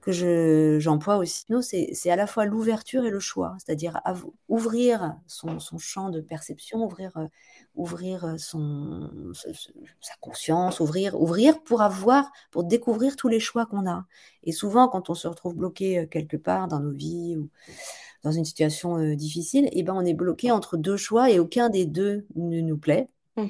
que 0.00 0.12
je, 0.12 0.78
j'emploie 0.78 1.16
aussi, 1.18 1.44
c'est, 1.62 1.90
c'est 1.92 2.10
à 2.10 2.16
la 2.16 2.26
fois 2.26 2.44
l'ouverture 2.46 3.04
et 3.04 3.10
le 3.10 3.20
choix, 3.20 3.56
c'est-à-dire 3.58 4.00
ouvrir 4.48 5.14
son, 5.26 5.60
son, 5.60 5.78
champ 5.78 6.08
de 6.08 6.20
perception, 6.20 6.84
ouvrir, 6.84 7.16
euh, 7.16 7.26
ouvrir 7.74 8.24
euh, 8.24 8.36
son, 8.38 9.32
sa 9.34 10.14
conscience, 10.20 10.80
ouvrir, 10.80 11.20
ouvrir 11.20 11.62
pour 11.62 11.82
avoir, 11.82 12.30
pour 12.50 12.64
découvrir 12.64 13.16
tous 13.16 13.28
les 13.28 13.40
choix 13.40 13.66
qu'on 13.66 13.88
a. 13.88 14.06
Et 14.42 14.52
souvent, 14.52 14.88
quand 14.88 15.10
on 15.10 15.14
se 15.14 15.28
retrouve 15.28 15.54
bloqué 15.54 15.98
euh, 15.98 16.06
quelque 16.06 16.36
part 16.36 16.68
dans 16.68 16.80
nos 16.80 16.92
vies 16.92 17.36
ou 17.36 17.50
dans 18.22 18.32
une 18.32 18.44
situation 18.44 19.14
difficile, 19.14 19.66
et 19.66 19.80
eh 19.80 19.82
ben 19.82 19.94
on 19.94 20.04
est 20.04 20.14
bloqué 20.14 20.50
entre 20.50 20.76
deux 20.76 20.98
choix 20.98 21.30
et 21.30 21.38
aucun 21.38 21.70
des 21.70 21.86
deux 21.86 22.26
ne 22.36 22.60
nous 22.60 22.76
plaît. 22.76 23.08
Mmh 23.36 23.46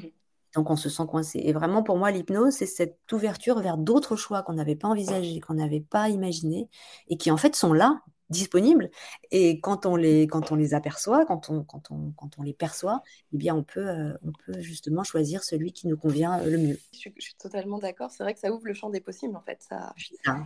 donc 0.54 0.70
on 0.70 0.76
se 0.76 0.88
sent 0.88 1.04
coincé. 1.08 1.40
Et 1.44 1.52
vraiment, 1.52 1.82
pour 1.82 1.96
moi, 1.96 2.10
l'hypnose, 2.10 2.54
c'est 2.54 2.66
cette 2.66 2.98
ouverture 3.12 3.60
vers 3.60 3.76
d'autres 3.76 4.16
choix 4.16 4.42
qu'on 4.42 4.54
n'avait 4.54 4.76
pas 4.76 4.88
envisagés, 4.88 5.40
qu'on 5.40 5.54
n'avait 5.54 5.80
pas 5.80 6.08
imaginés, 6.08 6.68
et 7.08 7.16
qui 7.16 7.30
en 7.30 7.36
fait 7.36 7.54
sont 7.56 7.72
là, 7.72 8.02
disponibles. 8.30 8.90
Et 9.30 9.60
quand 9.60 9.86
on 9.86 9.96
les, 9.96 10.26
quand 10.26 10.52
on 10.52 10.54
les 10.54 10.72
aperçoit, 10.72 11.26
quand 11.26 11.50
on, 11.50 11.64
quand, 11.64 11.90
on, 11.90 12.12
quand 12.12 12.38
on 12.38 12.42
les 12.42 12.54
perçoit, 12.54 13.02
eh 13.32 13.36
bien, 13.36 13.54
on 13.54 13.64
peut, 13.64 13.88
euh, 13.88 14.16
on 14.22 14.32
peut 14.46 14.60
justement 14.60 15.02
choisir 15.04 15.42
celui 15.42 15.72
qui 15.72 15.88
nous 15.88 15.96
convient 15.96 16.38
le 16.42 16.56
mieux. 16.56 16.78
Je 16.92 17.10
suis, 17.18 17.34
totalement 17.34 17.78
d'accord. 17.78 18.10
C'est 18.10 18.22
vrai 18.22 18.32
que 18.32 18.40
ça 18.40 18.52
ouvre 18.52 18.66
le 18.66 18.74
champ 18.74 18.90
des 18.90 19.00
possibles, 19.00 19.36
en 19.36 19.42
fait. 19.42 19.58
Ça, 19.68 19.94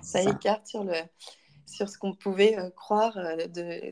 ça, 0.02 0.22
écarte 0.22 0.66
sur 0.66 0.84
le 0.84 0.94
sur 1.66 1.88
ce 1.88 1.98
qu'on 1.98 2.14
pouvait 2.14 2.58
euh, 2.58 2.70
croire 2.70 3.16
euh, 3.16 3.46
de, 3.46 3.90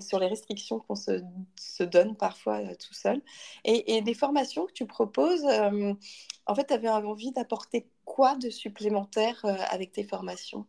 sur, 0.00 0.18
les 0.18 0.26
restrictions 0.26 0.80
qu'on 0.80 0.94
se, 0.94 1.22
se, 1.56 1.82
donne 1.82 2.16
parfois 2.16 2.58
euh, 2.58 2.74
tout 2.74 2.94
seul. 2.94 3.20
Et, 3.64 3.96
et, 3.96 4.02
des 4.02 4.14
formations 4.14 4.66
que 4.66 4.72
tu 4.72 4.86
proposes, 4.86 5.44
en 5.44 6.54
fait, 6.54 6.66
tu 6.66 6.74
avais 6.74 6.88
envie 6.88 7.32
d'apporter 7.32 7.88
quoi 8.04 8.36
de 8.36 8.50
supplémentaire 8.50 9.44
avec 9.70 9.92
tes 9.92 10.04
formations? 10.04 10.66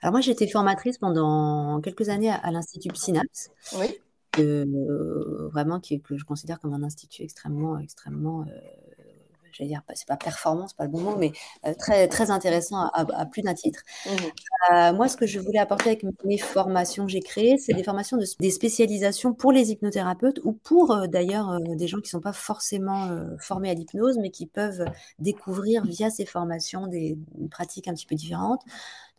Alors 0.00 0.12
moi, 0.12 0.20
été 0.26 0.48
formatrice 0.48 0.98
pendant 0.98 1.80
quelques 1.80 2.08
années 2.08 2.30
à, 2.30 2.50
l'Institut 2.50 2.94
Synapse. 2.94 3.50
Oui. 3.76 3.98
vraiment, 5.52 5.80
qui, 5.80 6.00
que 6.00 6.16
je 6.16 6.24
considère 6.24 6.58
comme 6.58 6.72
un 6.72 6.82
institut 6.82 7.22
extrêmement, 7.22 7.78
extrêmement 7.78 8.44
j'allais 9.52 9.68
dire, 9.68 9.82
c'est 9.94 10.06
pas 10.06 10.16
performance, 10.16 10.72
pas 10.72 10.84
le 10.84 10.90
bon 10.90 11.00
mot, 11.00 11.16
mais 11.16 11.32
euh, 11.66 11.74
très, 11.74 12.08
très 12.08 12.30
intéressant 12.30 12.88
à, 12.92 13.26
plus 13.26 13.42
d'un 13.42 13.54
titre. 13.54 13.82
Mmh. 14.06 14.10
Euh, 14.72 14.92
moi, 14.92 15.08
ce 15.08 15.16
que 15.16 15.26
je 15.26 15.38
voulais 15.38 15.58
apporter 15.58 15.90
avec 15.90 16.04
mes 16.24 16.38
formations 16.38 17.06
que 17.06 17.12
j'ai 17.12 17.20
créées, 17.20 17.58
c'est 17.58 17.72
des 17.72 17.82
formations, 17.82 18.16
de, 18.16 18.24
des 18.40 18.50
spécialisations 18.50 19.34
pour 19.34 19.52
les 19.52 19.70
hypnothérapeutes 19.70 20.40
ou 20.44 20.52
pour 20.52 20.92
euh, 20.92 21.06
d'ailleurs 21.06 21.60
des 21.60 21.86
gens 21.86 21.98
qui 21.98 22.08
ne 22.08 22.10
sont 22.10 22.20
pas 22.20 22.32
forcément 22.32 23.08
formés 23.38 23.70
à 23.70 23.74
l'hypnose, 23.74 24.18
mais 24.18 24.30
qui 24.30 24.46
peuvent 24.46 24.84
découvrir 25.18 25.84
via 25.84 26.10
ces 26.10 26.26
formations 26.26 26.86
des 26.86 27.18
pratiques 27.50 27.88
un 27.88 27.94
petit 27.94 28.06
peu 28.06 28.14
différentes. 28.14 28.62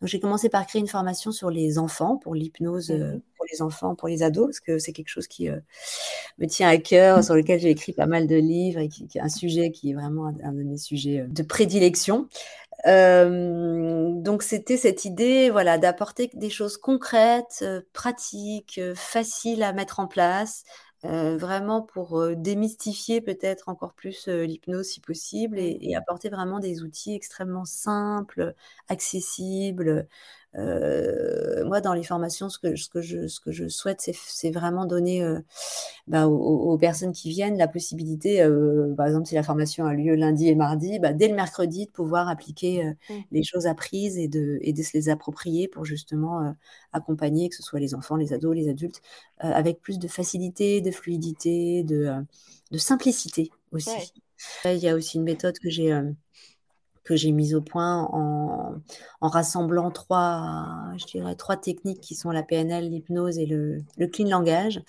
Donc 0.00 0.08
j'ai 0.08 0.20
commencé 0.20 0.48
par 0.48 0.66
créer 0.66 0.80
une 0.80 0.88
formation 0.88 1.32
sur 1.32 1.50
les 1.50 1.78
enfants, 1.78 2.16
pour 2.16 2.34
l'hypnose 2.34 2.90
mmh 2.90 3.20
pour 3.36 3.46
les 3.50 3.62
enfants, 3.62 3.94
pour 3.94 4.06
les 4.08 4.22
ados, 4.22 4.48
parce 4.48 4.60
que 4.60 4.78
c'est 4.78 4.92
quelque 4.92 5.08
chose 5.08 5.26
qui 5.26 5.48
me 5.48 6.46
tient 6.46 6.68
à 6.68 6.76
cœur, 6.76 7.24
sur 7.24 7.34
lequel 7.34 7.58
j'ai 7.58 7.70
écrit 7.70 7.94
pas 7.94 8.04
mal 8.04 8.26
de 8.26 8.36
livres 8.36 8.80
et 8.80 8.88
qui, 8.90 9.08
est 9.14 9.18
un 9.18 9.30
sujet 9.30 9.70
qui 9.70 9.92
est 9.92 9.94
vraiment 9.94 10.26
un, 10.26 10.52
de 10.52 10.62
mes 10.62 10.76
sujets 10.76 11.24
de 11.26 11.42
prédilection. 11.42 12.28
donc 12.84 14.42
c'était 14.42 14.76
cette 14.76 15.06
idée, 15.06 15.48
voilà, 15.48 15.78
d'apporter 15.78 16.30
des 16.34 16.50
choses 16.50 16.76
concrètes, 16.76 17.64
pratiques, 17.94 18.78
faciles 18.94 19.62
à 19.62 19.72
mettre 19.72 20.00
en 20.00 20.06
place, 20.06 20.64
euh, 21.06 21.38
vraiment 21.38 21.80
pour 21.82 22.18
euh, 22.20 22.34
démystifier 22.36 23.22
peut-être 23.22 23.70
encore 23.70 23.94
plus 23.94 24.28
euh, 24.28 24.44
l'hypnose 24.44 24.86
si 24.86 25.00
possible 25.00 25.58
et, 25.58 25.78
et, 25.80 25.96
apporter 25.96 26.28
vraiment 26.28 26.58
des 26.60 26.82
outils 26.82 27.14
extrêmement 27.14 27.64
simples, 27.64 28.54
accessibles, 28.88 30.06
euh, 30.56 31.64
moi, 31.64 31.80
dans 31.80 31.94
les 31.94 32.02
formations, 32.02 32.48
ce 32.48 32.58
que, 32.58 32.74
ce 32.74 32.88
que, 32.88 33.00
je, 33.00 33.28
ce 33.28 33.40
que 33.40 33.52
je 33.52 33.68
souhaite, 33.68 34.00
c'est 34.00 34.50
vraiment 34.50 34.84
donner 34.84 35.22
euh, 35.22 35.38
bah, 36.08 36.26
aux, 36.26 36.76
personnes 36.78 37.12
qui 37.12 37.30
viennent 37.30 37.56
la 37.56 37.68
possibilité, 37.68 38.42
euh, 38.42 38.92
par 38.96 39.06
exemple, 39.06 39.26
si 39.26 39.34
la 39.34 39.42
formation 39.42 39.86
a 39.86 39.94
lieu 39.94 40.14
lundi 40.14 40.48
et 40.48 40.54
mardi, 40.54 40.98
bah, 40.98 41.12
dès 41.12 41.28
le 41.28 41.34
mercredi, 41.34 41.86
de 41.86 41.90
pouvoir 41.90 42.28
appliquer 42.28 42.84
mmh. 42.84 43.14
les 43.30 43.42
choses 43.44 43.66
apprises 43.66 44.18
et 44.18 44.26
de, 44.26 44.58
et 44.62 44.72
de 44.72 44.82
se 44.82 44.90
les 44.94 45.08
approprier 45.08 45.68
pour 45.68 45.84
justement 45.84 46.54
accompagner, 46.92 47.48
que 47.48 47.54
ce 47.54 47.62
soit 47.62 47.80
les 47.80 47.94
enfants, 47.94 48.16
les 48.16 48.32
ados, 48.32 48.56
les 48.56 48.68
adultes, 48.68 49.02
avec 49.38 49.80
plus 49.80 49.98
de 49.98 50.08
facilité, 50.08 50.80
de 50.80 50.90
fluidité, 50.90 51.84
de, 51.84 52.12
de 52.72 52.78
simplicité 52.78 53.50
aussi. 53.70 54.12
Il 54.64 54.78
y 54.78 54.88
a 54.88 54.96
aussi 54.96 55.18
une 55.18 55.24
méthode 55.24 55.58
que 55.58 55.70
j'ai 55.70 55.92
que 57.10 57.16
j'ai 57.16 57.32
mise 57.32 57.56
au 57.56 57.60
point 57.60 58.08
en, 58.12 58.80
rassemblant 59.20 59.90
trois, 59.90 60.78
je 60.96 61.06
dirais, 61.06 61.34
trois 61.34 61.56
techniques 61.56 62.00
qui 62.00 62.14
sont 62.14 62.30
la 62.30 62.44
PNL, 62.44 62.88
l'hypnose 62.88 63.36
et 63.36 63.46
le, 63.46 63.82
clean 64.12 64.28
langage. 64.28 64.80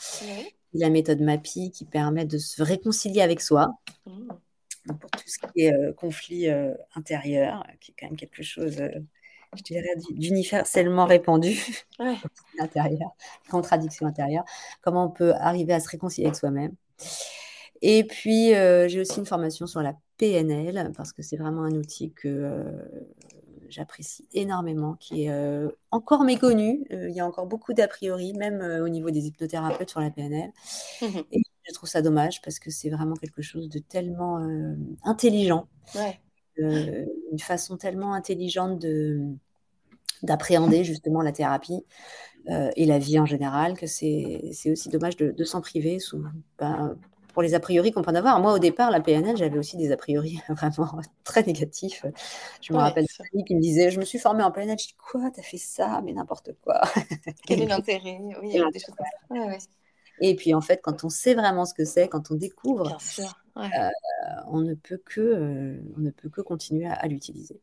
La 0.75 0.91
méthode 0.91 1.19
MAPI 1.19 1.71
qui 1.71 1.83
permet 1.83 2.25
de 2.25 2.37
se 2.37 2.61
réconcilier 2.61 3.21
avec 3.21 3.41
soi. 3.41 3.73
Mmh. 4.05 4.93
pour 4.99 5.09
tout 5.11 5.23
ce 5.25 5.39
qui 5.39 5.61
est 5.61 5.73
euh, 5.73 5.93
conflit 5.93 6.47
euh, 6.47 6.73
intérieur, 6.95 7.65
qui 7.79 7.91
est 7.91 7.95
quand 7.99 8.05
même 8.05 8.17
quelque 8.17 8.43
chose, 8.43 8.79
euh, 8.79 8.89
je 9.57 9.63
dirais, 9.63 9.95
d'universellement 10.11 11.05
répandu. 11.05 11.59
Ouais. 11.99 12.17
intérieur, 12.59 13.09
contradiction 13.49 14.05
intérieure. 14.05 14.45
Comment 14.81 15.05
on 15.05 15.09
peut 15.09 15.33
arriver 15.33 15.73
à 15.73 15.79
se 15.79 15.89
réconcilier 15.89 16.27
avec 16.27 16.37
soi-même. 16.37 16.75
Et 17.81 18.03
puis, 18.03 18.49
j'ai 18.49 18.99
aussi 18.99 19.19
une 19.19 19.25
formation 19.25 19.67
sur 19.67 19.81
la 19.81 19.95
PNL, 20.21 20.91
parce 20.95 21.13
que 21.13 21.23
c'est 21.23 21.35
vraiment 21.35 21.63
un 21.63 21.71
outil 21.71 22.11
que 22.11 22.27
euh, 22.27 22.63
j'apprécie 23.69 24.27
énormément, 24.33 24.93
qui 24.99 25.23
est 25.23 25.31
euh, 25.31 25.67
encore 25.89 26.23
méconnu. 26.23 26.85
Euh, 26.91 27.09
il 27.09 27.15
y 27.15 27.19
a 27.19 27.25
encore 27.25 27.47
beaucoup 27.47 27.73
d'a 27.73 27.87
priori, 27.87 28.33
même 28.33 28.61
au 28.61 28.87
niveau 28.87 29.09
des 29.09 29.25
hypnothérapeutes 29.25 29.89
sur 29.89 29.99
la 29.99 30.11
PNL. 30.11 30.51
Mmh 31.01 31.21
Et 31.31 31.41
je 31.67 31.73
trouve 31.73 31.89
ça 31.89 32.03
dommage 32.03 32.39
parce 32.43 32.59
que 32.59 32.69
c'est 32.69 32.91
vraiment 32.91 33.15
quelque 33.15 33.41
chose 33.41 33.67
de 33.67 33.79
tellement 33.79 34.37
intelligent, 35.03 35.67
une 36.57 37.39
façon 37.39 37.77
tellement 37.77 38.13
intelligente 38.13 38.79
de 38.79 39.25
d'appréhender 40.21 40.83
justement 40.83 41.23
la 41.23 41.31
thérapie 41.31 41.83
et 42.47 42.85
la 42.85 42.99
vie 42.99 43.17
en 43.17 43.25
général, 43.25 43.75
que 43.75 43.87
c'est 43.87 44.53
aussi 44.67 44.89
dommage 44.89 45.17
de, 45.17 45.43
s'en 45.43 45.61
priver 45.61 45.97
sous, 45.97 46.23
ben, 46.59 46.95
pour 47.33 47.41
les 47.41 47.53
a 47.53 47.59
priori 47.59 47.91
qu'on 47.91 48.01
peut 48.01 48.11
en 48.11 48.15
avoir. 48.15 48.39
Moi, 48.39 48.53
au 48.53 48.59
départ, 48.59 48.91
la 48.91 49.01
PNL, 49.01 49.37
j'avais 49.37 49.57
aussi 49.57 49.77
des 49.77 49.91
a 49.91 49.97
priori 49.97 50.39
vraiment 50.49 51.01
très 51.23 51.43
négatifs. 51.43 52.05
Je 52.61 52.73
me 52.73 52.77
rappelle 52.77 53.05
rappelle 53.17 53.43
qui 53.45 53.55
me 53.55 53.61
disait 53.61 53.91
Je 53.91 53.99
me 53.99 54.05
suis 54.05 54.19
formée 54.19 54.43
en 54.43 54.51
PNL. 54.51 54.77
Je 54.79 54.87
dis 54.87 54.95
Quoi 54.97 55.31
T'as 55.35 55.41
fait 55.41 55.57
ça? 55.57 56.01
Mais 56.03 56.13
n'importe 56.13 56.51
quoi. 56.63 56.81
Quel 57.47 57.61
est 57.61 57.67
l'intérêt? 57.67 58.19
Oui, 58.41 58.49
il 58.49 58.55
y 58.55 58.59
a 58.59 58.69
des 58.69 58.79
choses 58.79 58.95
comme 58.95 59.47
ça. 59.49 59.67
Et 60.23 60.35
puis, 60.35 60.53
en 60.53 60.61
fait, 60.61 60.81
quand 60.83 61.03
on 61.03 61.09
sait 61.09 61.33
vraiment 61.33 61.65
ce 61.65 61.73
que 61.73 61.83
c'est, 61.83 62.07
quand 62.07 62.29
on 62.29 62.35
découvre, 62.35 62.95
euh, 63.57 63.89
on, 64.47 64.61
ne 64.61 64.73
peut 64.73 65.01
que, 65.03 65.21
euh, 65.21 65.81
on 65.97 66.01
ne 66.01 66.11
peut 66.11 66.29
que 66.29 66.41
continuer 66.41 66.87
à, 66.87 67.07
l'utiliser. 67.07 67.59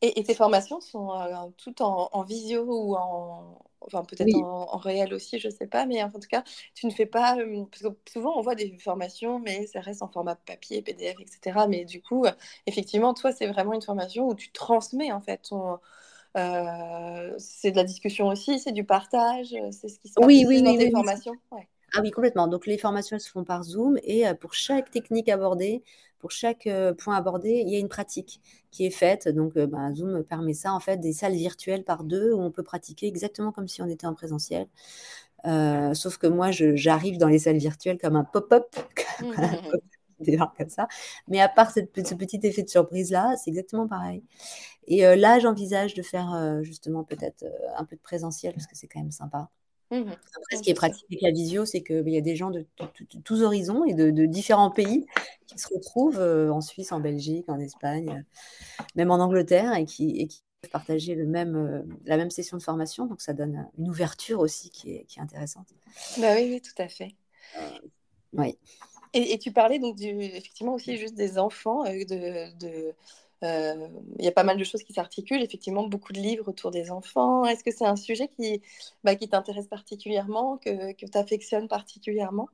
Et, 0.00 0.22
tes 0.22 0.34
formations 0.34 0.80
sont 0.80 1.12
euh, 1.12 1.34
toutes 1.56 1.80
en 1.80 2.22
visio 2.22 2.64
ou 2.66 2.94
en, 2.94 3.58
enfin 3.80 4.04
peut-être 4.04 4.34
en, 4.36 4.76
réel 4.76 5.12
aussi, 5.14 5.38
je 5.38 5.48
ne 5.48 5.52
sais 5.52 5.66
pas, 5.66 5.86
mais 5.86 6.02
en 6.02 6.10
tout 6.10 6.20
cas, 6.28 6.44
tu 6.74 6.86
ne 6.86 6.92
fais 6.92 7.06
pas, 7.06 7.36
parce 7.70 7.82
que 7.82 7.88
souvent 8.12 8.36
on 8.36 8.42
voit 8.42 8.54
des 8.54 8.76
formations, 8.78 9.38
mais 9.38 9.66
ça 9.66 9.80
reste 9.80 10.02
en 10.02 10.08
format 10.08 10.36
papier, 10.36 10.82
PDF, 10.82 11.16
etc. 11.20 11.66
Mais 11.68 11.84
du 11.84 12.00
coup, 12.00 12.26
effectivement, 12.66 13.14
toi, 13.14 13.32
c'est 13.32 13.46
vraiment 13.46 13.72
une 13.72 13.82
formation 13.82 14.28
où 14.28 14.34
tu 14.34 14.52
transmets 14.52 15.12
en 15.12 15.20
fait 15.20 15.38
ton, 15.48 15.78
c'est 17.38 17.70
de 17.70 17.76
la 17.76 17.84
discussion 17.84 18.28
aussi, 18.28 18.58
c'est 18.58 18.72
du 18.72 18.84
partage, 18.84 19.54
c'est 19.70 19.88
ce 19.88 19.98
qui 19.98 20.08
se 20.08 20.14
passe 20.14 20.26
oui, 20.26 20.44
oui, 20.46 20.62
dans 20.62 20.72
oui, 20.72 20.78
tes 20.78 20.90
formations? 20.90 21.34
Ah 21.96 22.00
oui, 22.02 22.10
complètement. 22.10 22.48
Donc 22.48 22.66
les 22.66 22.78
formations 22.78 23.18
se 23.18 23.30
font 23.30 23.44
par 23.44 23.62
Zoom 23.62 23.98
et 24.02 24.24
pour 24.40 24.54
chaque 24.54 24.90
technique 24.90 25.28
abordée, 25.28 25.82
pour 26.18 26.30
chaque 26.30 26.68
point 26.98 27.16
abordé, 27.16 27.62
il 27.64 27.68
y 27.70 27.76
a 27.76 27.78
une 27.78 27.88
pratique 27.88 28.40
qui 28.70 28.86
est 28.86 28.90
faite. 28.90 29.28
Donc 29.28 29.54
bah, 29.56 29.92
Zoom 29.94 30.24
permet 30.24 30.54
ça, 30.54 30.72
en 30.72 30.80
fait, 30.80 30.96
des 30.98 31.12
salles 31.12 31.34
virtuelles 31.36 31.84
par 31.84 32.02
deux 32.04 32.32
où 32.32 32.40
on 32.40 32.50
peut 32.50 32.62
pratiquer 32.64 33.06
exactement 33.06 33.52
comme 33.52 33.68
si 33.68 33.82
on 33.82 33.86
était 33.88 34.06
en 34.06 34.14
présentiel. 34.14 34.66
sauf 35.94 36.18
que 36.18 36.26
moi, 36.26 36.50
j'arrive 36.50 37.18
dans 37.18 37.28
les 37.28 37.38
salles 37.40 37.58
virtuelles 37.58 37.98
comme 37.98 38.16
un 38.16 38.24
pop-up, 38.24 38.74
comme 40.58 40.68
ça. 40.70 40.88
Mais 41.28 41.40
à 41.40 41.48
part 41.48 41.70
cette, 41.70 42.06
ce 42.06 42.14
petit 42.14 42.40
effet 42.44 42.62
de 42.62 42.68
surprise-là, 42.68 43.34
c'est 43.36 43.50
exactement 43.50 43.86
pareil. 43.86 44.22
Et 44.88 45.02
là, 45.16 45.38
j'envisage 45.40 45.94
de 45.94 46.02
faire 46.02 46.60
justement 46.62 47.04
peut-être 47.04 47.44
un 47.76 47.84
peu 47.84 47.96
de 47.96 48.02
présentiel 48.02 48.54
parce 48.54 48.66
que 48.66 48.76
c'est 48.76 48.88
quand 48.88 49.00
même 49.00 49.12
sympa. 49.12 49.50
Mmh 49.90 50.10
Après, 50.10 50.56
ce 50.56 50.62
qui 50.62 50.70
est 50.70 50.74
pratique 50.74 51.04
avec 51.10 51.22
la 51.22 51.30
visio, 51.30 51.64
c'est 51.64 51.82
qu'il 51.82 52.08
y 52.08 52.16
a 52.16 52.20
des 52.20 52.36
gens 52.36 52.50
de, 52.50 52.66
tous 53.24 53.42
horizons 53.42 53.84
et 53.84 53.94
de, 53.94 54.26
différents 54.26 54.70
pays 54.70 55.06
qui 55.46 55.58
se 55.58 55.68
retrouvent 55.72 56.18
euh, 56.18 56.50
en 56.50 56.60
Suisse, 56.60 56.92
en 56.92 57.00
Belgique, 57.00 57.48
en 57.48 57.58
Espagne, 57.58 58.10
euh, 58.10 58.82
même 58.94 59.10
en 59.10 59.16
Angleterre, 59.16 59.74
et 59.74 59.84
qui, 59.84 60.28
peuvent 60.62 60.70
partager 60.70 61.14
le 61.14 61.26
même, 61.26 61.56
euh, 61.56 61.82
la 62.06 62.16
même 62.16 62.30
session 62.30 62.56
de 62.56 62.62
formation. 62.62 63.06
Donc, 63.06 63.20
ça 63.20 63.34
donne 63.34 63.68
une 63.78 63.88
ouverture 63.88 64.40
aussi 64.40 64.70
qui 64.70 64.92
est, 64.92 65.06
intéressante. 65.18 65.68
Bah 66.18 66.34
oui, 66.34 66.48
oui, 66.50 66.60
tout 66.62 66.82
à 66.82 66.88
fait. 66.88 67.14
oui. 68.32 68.56
Et, 69.12 69.38
tu 69.38 69.52
parlais 69.52 69.78
donc 69.78 69.96
du, 69.96 70.08
effectivement 70.08 70.74
aussi 70.74 70.96
juste 70.96 71.14
des 71.14 71.38
enfants, 71.38 71.84
de 71.84 72.94
il 74.18 74.24
y 74.24 74.28
a 74.28 74.32
pas 74.32 74.44
mal 74.44 74.58
de 74.58 74.64
choses 74.64 74.82
qui 74.82 74.92
s'articulent, 74.92 75.42
effectivement, 75.42 75.86
beaucoup 75.86 76.12
de 76.12 76.20
livres 76.20 76.48
autour 76.48 76.70
des 76.70 76.90
enfants. 76.90 77.44
Est-ce 77.44 77.64
que 77.64 77.70
c'est 77.70 77.86
un 77.86 77.96
sujet 77.96 78.28
qui, 78.28 78.62
bah, 79.04 79.14
t'intéresse 79.16 79.68
particulièrement, 79.68 80.58
que, 80.58 80.92
que 80.92 81.06
tu 81.06 81.18
affectionnes 81.18 81.68
particulièrement? 81.68 82.48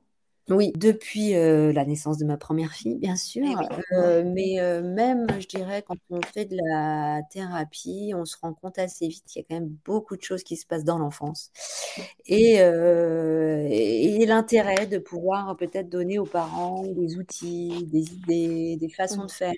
Oui, 0.49 0.71
depuis, 0.75 1.35
heu, 1.35 1.71
la 1.71 1.85
naissance 1.85 2.17
de 2.17 2.25
ma 2.25 2.35
première 2.35 2.73
fille, 2.73 2.97
bien 2.97 3.15
sûr, 3.15 3.43
Eh 3.43 3.55
oui. 3.55 3.67
heu, 3.93 4.23
mais 4.23 4.59
heu, 4.59 4.81
même, 4.81 5.39
je 5.39 5.47
dirais, 5.47 5.83
quand 5.83 5.95
on 6.09 6.23
fait 6.23 6.45
de 6.45 6.57
la 6.73 7.21
thérapie, 7.31 8.11
on 8.15 8.25
se 8.25 8.35
rend 8.41 8.53
compte 8.55 8.79
assez 8.79 9.07
vite 9.07 9.23
qu'il 9.27 9.39
y 9.41 9.45
a 9.45 9.47
quand 9.47 9.53
même 9.61 9.69
beaucoup 9.85 10.17
de 10.17 10.23
choses 10.23 10.43
qui 10.43 10.57
se 10.57 10.65
passent 10.65 10.83
dans 10.83 10.97
l'enfance 10.97 11.51
et 12.25 12.59
heu 12.61 13.67
et 13.69 14.21
et 14.21 14.25
l'intérêt 14.25 14.87
de 14.87 14.97
pouvoir 14.99 15.55
peut-être 15.57 15.89
donner 15.89 16.17
aux 16.19 16.25
parents 16.27 16.83
des 16.87 17.17
outils, 17.17 17.87
des 17.87 18.13
idées, 18.13 18.77
des 18.79 18.89
façons 18.89 19.25
de 19.25 19.31
faire 19.31 19.53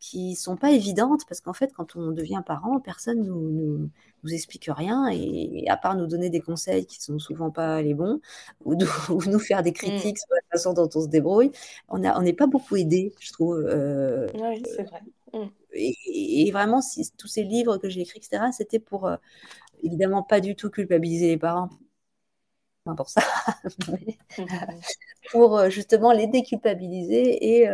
qui 0.00 0.34
sont 0.36 0.56
pas 0.56 0.72
évidentes 0.72 1.22
parce 1.28 1.40
qu'en 1.40 1.52
fait, 1.54 1.72
quand 1.74 1.96
on 1.96 2.12
devient 2.12 2.42
parent, 2.46 2.80
personne 2.80 3.22
nous 3.22 3.50
nous 3.50 3.90
nous 4.24 4.32
explique 4.34 4.70
rien 4.74 5.08
et 5.12 5.66
à 5.68 5.76
part 5.76 5.96
nous 5.96 6.06
donner 6.06 6.30
des 6.30 6.40
conseils 6.40 6.86
qui 6.86 7.02
sont 7.02 7.18
souvent 7.18 7.50
pas 7.50 7.82
les 7.82 7.94
bons 7.94 8.20
ou 8.64 8.74
nous 8.74 8.86
ou 9.10 9.22
nous 9.30 9.38
faire 9.40 9.62
des 9.62 9.72
Mmh. 9.82 10.03
La 10.12 10.40
façon 10.52 10.72
dont 10.74 10.88
on 10.94 11.00
se 11.02 11.08
débrouille, 11.08 11.50
on 11.88 11.98
n'est 11.98 12.32
pas 12.32 12.46
beaucoup 12.46 12.76
aidés, 12.76 13.14
je 13.20 13.32
trouve, 13.32 13.56
heu 13.58 14.26
Oui, 14.34 14.62
c'est 14.66 14.84
vrai. 14.84 15.02
Mmh. 15.32 15.48
et 15.72 15.94
et 16.48 16.52
vraiment 16.52 16.80
si 16.82 17.10
tous 17.18 17.28
ces 17.28 17.42
livres 17.44 17.78
que 17.78 17.88
j'ai 17.88 18.00
écrits 18.02 18.20
et 18.20 18.22
cetera, 18.22 18.52
c'était 18.52 18.78
pour, 18.78 19.08
heu, 19.08 19.16
évidemment 19.82 20.22
pas 20.22 20.40
du 20.40 20.56
tout 20.56 20.70
culpabiliser 20.70 21.28
les 21.28 21.38
parents 21.38 21.70
pas 22.84 22.94
pour 22.94 23.08
ça, 23.08 23.22
mais 23.88 24.18
pour, 25.30 25.58
heu, 25.58 25.70
justement 25.70 26.12
les 26.12 26.26
déculpabiliser 26.26 27.60
et 27.60 27.68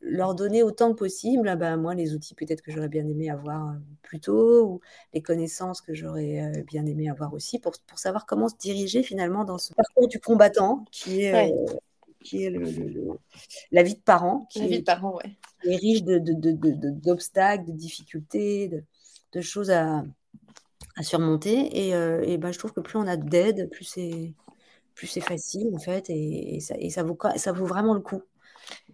leur 0.00 0.34
donner 0.34 0.62
autant 0.62 0.92
que 0.92 0.98
possible, 0.98 1.56
bah, 1.58 1.76
moi 1.76 1.94
les 1.94 2.14
outils 2.14 2.34
peut-être 2.34 2.62
que 2.62 2.70
j'aurais 2.72 2.88
bien 2.88 3.06
aimé 3.06 3.30
avoir, 3.30 3.72
heu, 3.74 3.80
plus 4.02 4.20
tôt 4.20 4.64
ou 4.66 4.80
les 5.14 5.22
connaissances 5.22 5.80
que 5.80 5.94
j'aurais, 5.94 6.40
heu, 6.60 6.62
bien 6.62 6.86
aimé 6.86 7.08
avoir 7.10 7.34
aussi 7.34 7.58
pour 7.58 7.72
pour 7.86 7.98
savoir 7.98 8.26
comment 8.26 8.48
se 8.48 8.56
diriger 8.56 9.02
finalement 9.02 9.44
dans 9.44 9.58
ce 9.58 9.74
parcours 9.74 10.08
du 10.08 10.20
combattant 10.20 10.84
qui 10.92 11.24
est, 11.24 11.32
Ouais. 11.32 11.52
qui 12.22 12.44
est 12.44 12.50
le 12.50 12.70
le 12.70 12.88
le 12.88 13.08
la 13.72 13.82
vie 13.84 13.94
de 13.96 14.00
parent 14.02 14.46
La 14.54 14.66
qui 14.66 14.66
vie 14.66 14.76
est 14.76 14.80
de 14.80 14.84
qui 14.84 14.84
parent, 14.84 15.16
ouais. 15.16 15.38
est 15.64 15.76
riche 15.76 16.04
de 16.04 16.18
de 16.18 16.32
de 16.34 16.52
de 16.52 16.72
de 16.72 16.90
d'obstacles, 16.90 17.66
de 17.66 17.72
difficultés, 17.72 18.68
de 18.68 18.84
de 19.32 19.40
choses 19.42 19.70
à 19.70 20.04
à 20.96 21.02
surmonter 21.04 21.54
et 21.88 21.90
et 22.32 22.38
bah, 22.38 22.52
je 22.52 22.58
trouve 22.58 22.72
que 22.72 22.80
plus 22.80 22.98
on 22.98 23.06
a 23.06 23.16
d'aide, 23.16 23.70
plus 23.70 23.84
c'est 23.84 24.34
plus 24.94 25.06
c'est 25.08 25.20
facile 25.22 25.70
en 25.74 25.78
fait 25.80 26.10
et 26.10 26.56
et 26.56 26.60
ça 26.60 26.74
et 26.78 26.90
ça 26.90 27.02
vaut 27.04 27.18
ça 27.36 27.52
vaut 27.52 27.66
vraiment 27.66 27.94
le 27.94 28.00
coup. 28.00 28.22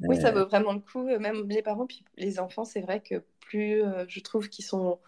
Oui, 0.09 0.17
ça 0.17 0.31
Heu 0.31 0.33
vaut 0.33 0.47
vraiment 0.47 0.73
le 0.73 0.81
coup, 0.81 1.09
heu, 1.09 1.19
même 1.19 1.49
les 1.49 1.63
parents 1.63 1.87
puis 1.87 2.05
les 2.17 2.39
enfants, 2.39 2.65
c'est 2.65 2.81
vrai 2.81 3.01
que 3.01 3.25
plus, 3.41 3.83
heu, 3.83 4.05
je 4.09 4.21
trouve 4.21 4.49
qu'ils 4.49 4.65
sont 4.65 4.99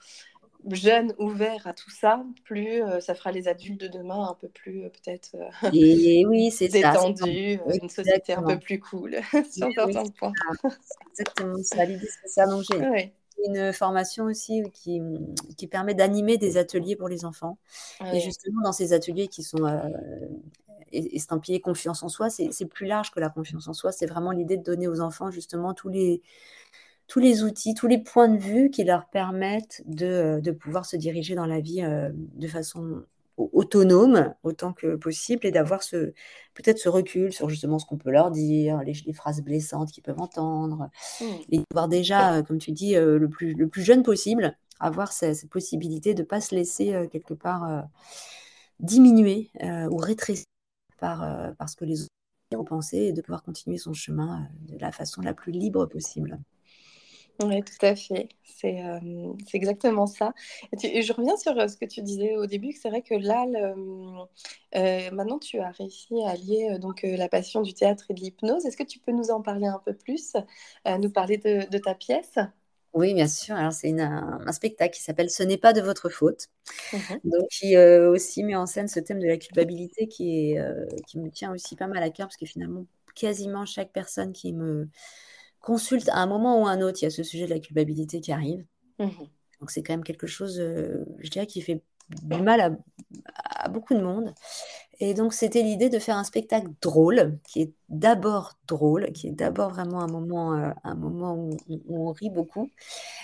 jeunes, 0.71 1.15
ouverts 1.19 1.67
à 1.67 1.75
tout 1.75 1.91
ça, 1.91 2.25
plus, 2.45 2.83
ça 3.01 3.15
fera 3.15 3.33
les 3.33 3.49
adultes 3.49 3.81
de 3.81 3.89
demain 3.89 4.29
un 4.31 4.35
peu 4.35 4.49
plus, 4.49 4.83
peut-être, 4.91 5.37
oui, 6.29 6.51
c'est 6.51 6.69
détendus, 6.69 7.61
une 7.83 7.89
société 7.89 8.33
un 8.35 8.43
peu 8.43 8.59
plus 8.59 8.81
cool 8.81 9.17
sur 9.51 9.69
oui, 9.85 9.95
certains 9.95 10.05
c'est 10.05 10.13
points. 10.19 10.33
ça. 10.35 10.69
C'est 10.81 10.99
exactement 11.11 11.63
ça. 11.63 11.85
L'idée, 11.85 12.09
c'est 12.23 12.29
ça. 12.29 12.47
Donc 12.47 12.63
j'ai 12.63 12.87
Oui. 12.87 13.13
une 13.47 13.73
formation 13.73 14.25
aussi 14.25 14.63
qui, 14.73 15.01
qui 15.59 15.67
permet 15.67 15.95
d'animer 15.95 16.39
des 16.39 16.57
ateliers 16.57 16.97
pour 16.97 17.09
les 17.09 17.25
enfants 17.25 17.59
et 18.13 18.21
justement 18.21 18.63
dans 18.63 18.73
ces 18.73 18.93
ateliers 18.95 19.29
qui 19.29 19.43
sont, 19.43 19.59
heu, 20.95 20.97
es 20.99 21.17
estampillés 21.17 21.61
confiance 21.61 22.03
en 22.03 22.09
soi, 22.09 22.31
c'est 22.31 22.67
plus 22.67 22.87
large 22.87 23.11
que 23.13 23.21
la 23.21 23.31
confiance 23.31 23.69
en 23.69 23.73
soi. 23.73 23.93
C'est 23.93 24.07
vraiment 24.07 24.33
l'idée 24.33 24.57
de 24.57 24.63
donner 24.63 24.89
aux 24.89 25.01
enfants 25.01 25.31
justement 25.31 25.75
tous 25.75 25.89
les 25.89 26.23
tous 27.07 27.21
les 27.21 27.45
outils, 27.45 27.75
tous 27.75 27.87
les 27.87 27.99
points 27.99 28.29
de 28.29 28.39
vue 28.39 28.71
qui 28.71 28.83
leur 28.85 29.07
permettent 29.09 29.83
de, 29.87 30.41
de 30.43 30.51
pouvoir 30.51 30.85
se 30.87 30.97
diriger 30.97 31.35
dans 31.37 31.47
la 31.47 31.61
vie, 31.61 31.83
heu, 31.83 32.11
de 32.15 32.49
façon 32.49 33.05
au 33.37 33.51
autonome 33.53 34.35
autant 34.45 34.73
que 34.73 34.97
possible 34.97 35.47
et 35.47 35.51
d'avoir 35.53 35.83
ce 35.83 36.15
peut-être 36.55 36.79
ce 36.79 36.89
recul 36.89 37.33
sur 37.35 37.51
justement 37.51 37.79
ce 37.79 37.85
qu'on 37.87 37.99
peut 37.99 38.11
leur 38.11 38.31
dire, 38.31 38.79
les 38.83 38.95
les 39.07 39.13
phrases 39.13 39.43
blessantes 39.43 39.93
qu'ils 39.93 40.03
peuvent 40.03 40.21
entendre 40.21 40.89
Mmh. 41.21 41.47
et 41.51 41.61
pouvoir 41.71 41.89
déjà, 41.89 42.39
heu, 42.39 42.43
comme 42.43 42.59
tu 42.59 42.73
dis, 42.73 42.97
heu, 42.97 43.19
le 43.19 43.29
plus 43.29 43.55
le 43.55 43.69
plus 43.69 43.83
jeune 43.83 44.03
possible, 44.03 44.57
avoir 44.81 45.13
ce 45.13 45.35
cette 45.35 45.51
possibilité 45.51 46.15
de 46.15 46.23
pas 46.23 46.41
se 46.41 46.55
laisser, 46.55 47.09
quelque 47.13 47.35
part, 47.35 47.85
diminuer, 48.81 49.51
ou 49.91 49.97
rétrécir 49.97 50.45
par, 50.99 51.23
heu, 51.25 51.55
par 51.55 51.69
ce 51.69 51.77
que 51.77 51.85
les 51.85 52.03
autres 52.03 52.11
vont 52.53 52.65
penser 52.65 52.99
et 52.99 53.13
de 53.13 53.21
pouvoir 53.23 53.43
continuer 53.43 53.79
son 53.79 53.93
chemin, 53.95 54.43
heu, 54.71 54.75
de 54.75 54.79
la 54.79 54.93
façon 54.93 55.23
la 55.23 55.35
plus 55.35 55.53
libre 55.53 55.87
possible. 55.87 56.39
Ouais, 57.43 57.61
tout 57.63 57.85
à 57.85 57.95
fait. 57.95 58.29
C'est, 58.45 58.79
c'est 59.47 59.57
exactement 59.59 60.07
ça 60.07 60.33
et 60.83 61.03
je 61.03 61.13
reviens 61.13 61.37
sur, 61.37 61.53
ce 61.69 61.77
que 61.77 61.85
tu 61.85 62.01
disais 62.01 62.35
au 62.37 62.47
début, 62.47 62.71
que 62.71 62.79
c'est 62.79 62.89
vrai 62.89 63.03
que 63.03 63.15
là, 63.15 63.45
maintenant 65.13 65.39
tu 65.39 65.59
as 65.59 65.71
réussi 65.71 66.15
à 66.25 66.35
heu, 66.35 66.79
donc, 66.79 67.03
la 67.03 67.29
passion 67.29 67.61
du 67.63 67.75
théâtre 67.75 68.05
et 68.11 68.15
de 68.15 68.21
l'hypnose. 68.21 68.65
Est-ce 68.65 68.77
que 68.77 68.83
tu 68.85 68.99
peux 68.99 69.13
nous 69.13 69.31
en 69.31 69.43
parler 69.43 69.67
un 69.67 69.81
peu 69.85 69.95
plus? 69.95 70.35
Nous 70.87 71.11
parler 71.11 71.37
de 71.39 71.79
ta 71.79 71.95
pièce? 71.95 72.39
Oui, 72.95 73.15
bien 73.15 73.27
sûr. 73.29 73.55
Alors 73.57 73.73
c'est 73.73 73.91
un 74.01 74.41
un 74.47 74.53
spectacle 74.53 74.95
qui 74.97 75.03
s'appelle 75.03 75.31
«Ce 75.31 75.43
n'est 75.43 75.59
pas 75.59 75.73
de 75.73 75.81
votre 75.81 76.09
faute», 76.09 76.47
Mmh 76.93 76.99
mh. 77.11 77.21
donc 77.25 77.49
qui, 77.51 77.77
heu, 77.77 78.09
aussi 78.09 78.45
met 78.45 78.57
en 78.57 78.67
scène 78.67 78.89
ce 78.89 79.01
thème 79.01 79.21
de 79.21 79.27
la 79.27 79.39
culpabilité 79.39 80.09
qui 80.09 80.53
est, 80.53 80.61
heu, 80.61 80.87
qui 81.07 81.19
me 81.21 81.31
tient 81.31 81.53
aussi 81.53 81.77
pas 81.77 81.89
mal 81.89 82.03
à 82.03 82.11
cœur 82.11 82.29
parce 82.29 82.37
que 82.39 82.47
finalement, 82.47 82.87
quasiment 83.17 83.67
chaque 83.67 83.93
personne 83.93 84.33
qui 84.33 84.53
me 84.55 84.89
consulte 85.61 86.09
à 86.11 86.19
un 86.19 86.27
moment 86.27 86.63
ou 86.63 86.67
à 86.69 86.73
un 86.73 86.83
autre, 86.83 86.99
il 87.03 87.07
y 87.07 87.09
a 87.09 87.11
ce 87.11 87.23
sujet 87.25 87.47
de 87.47 87.51
la 87.55 87.61
culpabilité 87.61 88.21
qui 88.21 88.33
arrive. 88.33 88.65
Mmh 88.99 89.07
mh. 89.21 89.37
Donc 89.61 89.71
c'est 89.73 89.83
quand 89.83 89.95
même 89.95 90.05
quelque 90.05 90.27
chose, 90.29 90.61
heu, 90.61 91.07
je 91.21 91.31
dirais 91.31 91.47
qui 91.49 91.63
fait 91.63 91.83
du 92.11 92.43
mal 92.43 92.61
à 92.61 93.69
beaucoup 93.69 93.95
de 93.95 94.01
monde. 94.03 94.33
Et 95.01 95.15
donc 95.15 95.35
c'était 95.35 95.63
l'idée 95.63 95.91
de 95.91 95.99
faire 95.99 96.17
un 96.17 96.25
spectacle 96.25 96.69
drôle, 96.83 97.39
qui 97.47 97.63
est 97.63 97.73
d'abord 97.91 98.55
drôle, 98.69 99.13
qui 99.13 99.29
est 99.29 99.33
d'abord 99.33 99.71
vraiment 99.71 100.01
un 100.03 100.09
moment, 100.09 100.57
heu, 100.57 100.73
un 100.85 100.95
moment 100.95 101.35
où 101.37 102.09
on 102.09 102.13
rit 102.13 102.31
beaucoup. 102.31 102.71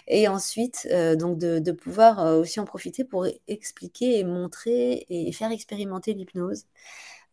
Et 0.08 0.28
ensuite, 0.28 0.88
heu, 0.92 1.16
donc 1.16 1.38
de 1.38 1.58
de 1.60 1.72
pouvoir, 1.72 2.26
heu, 2.26 2.40
aussi 2.40 2.60
en 2.60 2.64
profiter 2.66 3.04
pour 3.04 3.26
expliquer 3.48 4.18
et 4.20 4.24
montrer 4.24 5.06
et 5.10 5.32
faire 5.32 5.52
expérimenter 5.52 6.14
l'hypnose, 6.14 6.64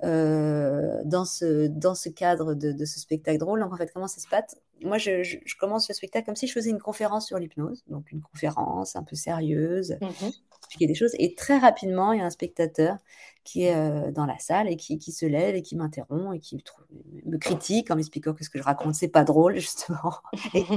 heu, 0.03 1.01
dans 1.05 1.25
ce 1.25 1.67
dans 1.67 1.95
ce 1.95 2.09
cadre 2.09 2.53
de 2.55 2.71
de 2.71 2.85
ce 2.85 2.99
spectacle 2.99 3.37
drôle. 3.39 3.59
Donc 3.61 3.73
en 3.73 3.77
fait, 3.77 3.91
comment 3.93 4.07
ça 4.07 4.21
se 4.21 4.27
passe? 4.27 4.55
Moi, 4.83 4.97
je 4.97 5.23
je 5.23 5.37
je 5.45 5.55
commence 5.57 5.87
le 5.89 5.93
spectacle 5.95 6.25
comme 6.25 6.35
si 6.35 6.47
je 6.47 6.53
faisais 6.53 6.69
une 6.69 6.79
conférence 6.79 7.27
sur 7.27 7.37
l'hypnose, 7.39 7.83
donc 7.87 8.11
une 8.11 8.21
conférence 8.21 8.95
un 8.95 9.03
peu 9.03 9.15
sérieuse, 9.15 9.97
Mmh 10.01 10.15
mh. 10.21 10.33
expliquer 10.59 10.87
des 10.87 10.95
choses 10.95 11.11
et 11.19 11.35
très 11.35 11.57
rapidement, 11.57 12.13
il 12.13 12.19
y 12.19 12.21
a 12.21 12.25
un 12.25 12.29
spectateur 12.29 12.97
qui 13.43 13.63
est, 13.63 13.75
heu, 13.75 14.11
dans 14.11 14.25
la 14.25 14.37
salle 14.39 14.69
et 14.69 14.77
qui 14.77 14.97
qui 14.99 15.11
se 15.11 15.25
lève 15.25 15.55
et 15.55 15.61
qui 15.63 15.75
m'interrompt 15.75 16.35
et 16.35 16.39
qui 16.39 16.55
me 16.55 16.61
trouve 16.61 16.85
me 17.25 17.37
critique 17.37 17.91
en 17.91 17.95
m'expliquant 17.95 18.33
que 18.33 18.43
ce 18.43 18.49
que 18.49 18.59
je 18.59 18.63
raconte, 18.63 18.95
c'est 18.95 19.07
pas 19.09 19.23
drôle 19.23 19.55
justement 19.59 20.13
et 20.53 20.67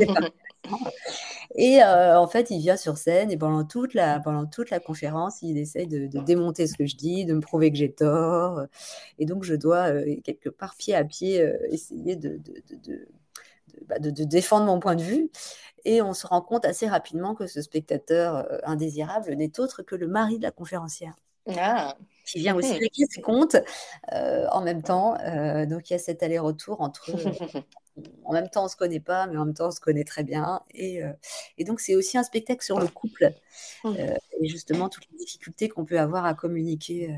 et 1.57 1.81
heu, 1.83 2.17
en 2.17 2.27
fait, 2.29 2.51
il 2.51 2.59
vient 2.61 2.77
sur 2.77 2.99
scène 2.99 3.31
et 3.31 3.37
pendant 3.38 3.65
toute 3.65 3.95
la 3.95 4.21
pendant 4.21 4.47
toute 4.47 4.71
la 4.71 4.81
conférence, 4.81 5.43
il 5.43 5.59
essaye 5.59 5.87
de 5.88 6.07
de 6.07 6.21
démonter 6.21 6.67
ce 6.67 6.77
que 6.77 6.87
je 6.87 6.97
dis, 6.97 7.25
de 7.27 7.35
me 7.35 7.41
prouver 7.41 7.71
que 7.73 7.79
j'ai 7.79 7.93
tort, 7.93 8.61
heu 8.61 8.69
et 9.19 9.27
donc 9.27 9.45
je 9.45 9.55
dois, 9.55 9.91
heu, 9.93 10.05
quelque 10.25 10.49
part, 10.51 10.77
pied 10.77 10.95
à 10.95 11.05
pied, 11.05 11.47
essayer 11.71 12.17
de 12.17 12.31
de 12.38 12.55
de 12.71 12.77
de 12.77 13.09
de, 13.75 13.87
bah, 13.87 13.99
de 14.01 14.25
défendre 14.25 14.67
mon 14.67 14.81
point 14.81 14.97
de 14.97 15.03
vue 15.03 15.31
et 15.87 16.03
on 16.03 16.15
se 16.15 16.27
rend 16.27 16.43
compte 16.43 16.65
assez 16.67 16.88
rapidement 16.88 17.35
que 17.37 17.47
ce 17.49 17.62
spectateur, 17.62 18.47
indésirable 18.65 19.35
n'est 19.35 19.61
autre 19.61 19.83
que 19.83 19.97
le 19.97 20.09
mari 20.09 20.38
de 20.38 20.45
la 20.45 20.53
conférencière 20.53 21.15
Ah! 21.49 21.97
qui 22.27 22.38
vient 22.41 22.55
aussi 22.57 22.73
mh. 22.73 22.81
régler 22.81 23.07
ses 23.11 23.21
comptes, 23.21 23.57
en 24.12 24.62
même 24.62 24.83
temps, 24.83 25.15
donc 25.67 25.91
il 25.91 25.95
y 25.95 25.97
a 25.97 25.99
cet 25.99 26.23
aller-retour 26.23 26.81
entre, 26.81 27.11
en 28.24 28.33
même 28.33 28.48
temps 28.48 28.64
on 28.64 28.68
se 28.68 28.76
connaît 28.76 29.00
pas, 29.00 29.26
mais 29.26 29.37
en 29.37 29.44
même 29.46 29.55
temps 29.55 29.68
on 29.68 29.70
se 29.72 29.81
connaît 29.81 30.05
très 30.05 30.24
bien. 30.24 30.62
Et 30.74 31.00
et 31.59 31.64
donc 31.64 31.81
c'est 31.81 31.94
aussi 31.96 32.18
un 32.18 32.22
spectacle 32.24 32.64
sur 32.64 32.78
le 32.81 32.88
couple, 32.88 33.35
heu 33.96 34.14
et 34.40 34.48
justement 34.48 34.88
toutes 34.88 35.07
les 35.12 35.18
difficultés 35.18 35.68
qu'on 35.68 35.85
peut 35.85 36.00
avoir 36.00 36.24
à 36.26 36.35
communiquer, 36.35 37.11
heu, 37.11 37.14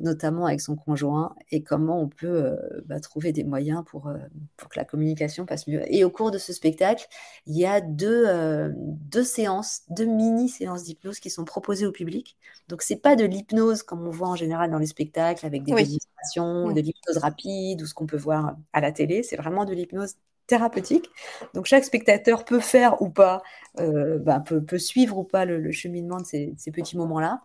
notamment 0.00 0.46
avec 0.46 0.60
son 0.60 0.76
conjoint 0.76 1.34
et 1.50 1.62
comment 1.62 2.00
on 2.00 2.08
peut, 2.08 2.26
heu, 2.28 2.82
bah, 2.86 3.00
trouver 3.00 3.32
des 3.32 3.44
moyens 3.44 3.84
pour, 3.86 4.08
heu, 4.08 4.18
pour 4.56 4.68
que 4.70 4.78
la 4.78 4.84
communication 4.84 5.46
passe 5.46 5.66
mieux 5.68 5.82
et 5.92 6.04
au 6.04 6.10
cours 6.10 6.30
de 6.30 6.38
ce 6.38 6.52
spectacle, 6.52 7.06
il 7.46 7.56
y 7.58 7.66
a 7.66 7.80
2, 7.80 8.26
heu, 8.26 8.72
2 8.76 9.24
séances, 9.24 9.82
2 9.90 10.06
mini 10.06 10.48
séances 10.48 10.84
d'hypnose 10.84 11.20
qui 11.20 11.30
sont 11.30 11.44
proposées 11.44 11.86
au 11.86 11.92
public. 11.92 12.36
Donc 12.68 12.82
c'est 12.82 12.96
pas 13.00 13.16
de 13.16 13.24
l'hypnose 13.24 13.82
comme 13.82 14.06
on 14.06 14.10
voit 14.10 14.28
en 14.28 14.36
général 14.36 14.70
dans 14.70 14.78
les 14.78 14.86
spectacles 14.86 15.44
avec 15.46 15.64
des 15.64 15.74
Oui. 15.74 15.86
démonstrations, 15.86 16.70
Mmh. 16.70 16.72
de 16.72 16.80
l'hypnose 16.80 17.18
rapide 17.18 17.82
ou 17.82 17.86
ce 17.86 17.94
qu'on 17.94 18.06
peut 18.06 18.16
voir 18.16 18.56
à 18.72 18.80
la 18.80 18.92
télé. 18.92 19.22
C'est 19.22 19.36
vraiment 19.36 19.64
de 19.64 19.72
l'hypnose 19.74 20.14
thérapeutique. 20.46 21.10
Donc 21.54 21.66
chaque 21.66 21.84
spectateur 21.84 22.44
peut 22.44 22.60
faire 22.60 23.00
ou 23.02 23.08
pas, 23.10 23.42
bah, 23.76 24.40
peut 24.40 24.62
peut 24.64 24.78
suivre 24.78 25.18
ou 25.18 25.24
pas 25.24 25.44
le 25.44 25.58
le 25.60 25.72
cheminement 25.72 26.18
de 26.20 26.26
ces 26.26 26.54
ces 26.58 26.70
petits 26.72 26.96
moments-là. 26.96 27.42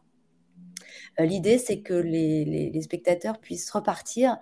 Heu, 1.19 1.25
l'idée, 1.25 1.57
c'est 1.57 1.81
que 1.81 1.93
les 1.93 2.45
les 2.45 2.69
les 2.69 2.81
spectateurs 2.81 3.39
puissent 3.39 3.69
repartir 3.71 4.37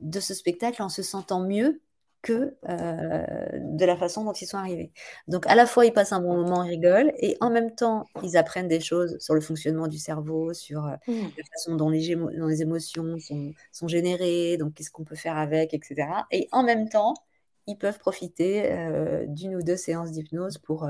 de 0.00 0.20
ce 0.20 0.34
spectacle 0.34 0.82
en 0.82 0.88
se 0.88 1.02
sentant 1.02 1.40
mieux 1.40 1.80
que 2.22 2.56
de 2.62 3.84
la 3.84 3.96
façon 3.96 4.24
dont 4.24 4.32
ils 4.32 4.46
sont 4.46 4.56
arrivés. 4.56 4.92
Donc 5.26 5.46
à 5.48 5.56
la 5.56 5.66
fois 5.66 5.84
ils 5.86 5.92
passent 5.92 6.12
un 6.12 6.20
bon 6.20 6.36
moment, 6.36 6.62
ils 6.62 6.70
rigolent, 6.70 7.12
et 7.18 7.36
en 7.40 7.50
même 7.50 7.74
temps 7.74 8.06
ils 8.22 8.36
apprennent 8.36 8.68
des 8.68 8.80
choses 8.80 9.18
sur 9.18 9.34
le 9.34 9.40
fonctionnement 9.40 9.88
du 9.88 9.98
cerveau, 9.98 10.54
sur 10.54 10.82
mmh. 10.82 10.98
la 11.08 11.44
façon 11.52 11.74
dont 11.74 11.90
les, 11.90 12.14
les 12.14 12.62
émotions 12.62 13.18
sont, 13.18 13.52
sont, 13.72 13.88
générées, 13.88 14.56
donc 14.56 14.74
qu'est-ce 14.74 14.92
qu'on 14.92 15.04
peut 15.04 15.16
faire 15.16 15.36
avec, 15.36 15.74
etc. 15.74 16.06
Et 16.30 16.48
en 16.52 16.62
même 16.62 16.88
temps 16.88 17.14
ils 17.66 17.76
peuvent 17.76 17.98
profiter 17.98 18.70
d'une 19.26 19.56
ou 19.56 19.62
deux 19.62 19.76
séances 19.76 20.12
d'hypnose 20.12 20.58
pour 20.58 20.88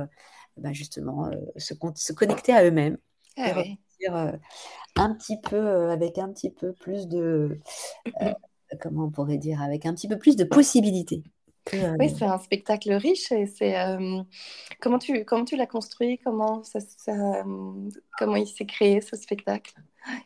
bah, 0.59 0.73
justement 0.73 1.31
se, 1.57 1.75
se, 1.95 2.13
connecter 2.13 2.53
à 2.53 2.63
eux-mêmes 2.65 2.99
ah 3.39 3.59
et 3.61 3.79
un 4.09 5.15
petit 5.15 5.39
peu 5.41 5.91
avec 5.91 6.19
un 6.19 6.33
petit 6.33 6.51
peu 6.51 6.73
plus 6.73 7.09
de 7.09 7.59
comment 8.81 9.05
on 9.05 9.11
pourrait 9.11 9.39
dire, 9.39 9.61
avec 9.63 9.87
un 9.87 9.95
petit 9.95 10.09
peu 10.09 10.19
plus 10.19 10.37
de 10.37 10.45
possibilités. 10.45 11.23
Euh, 11.75 11.95
oui, 11.99 12.11
c'est 12.11 12.25
un 12.25 12.39
spectacle 12.39 12.93
riche 12.93 13.31
et 13.31 13.47
c'est 13.47 13.79
euh, 13.79 14.21
comment 14.81 14.99
tu 14.99 15.25
comment 15.25 15.45
tu 15.45 15.57
l'as 15.57 15.67
construit, 15.67 16.19
comment 16.19 16.65
ça, 16.65 16.81
comment 18.19 18.37
il 18.37 18.49
s'est 18.49 18.67
créé 18.67 19.01
ce 19.01 19.17
spectacle? 19.17 19.73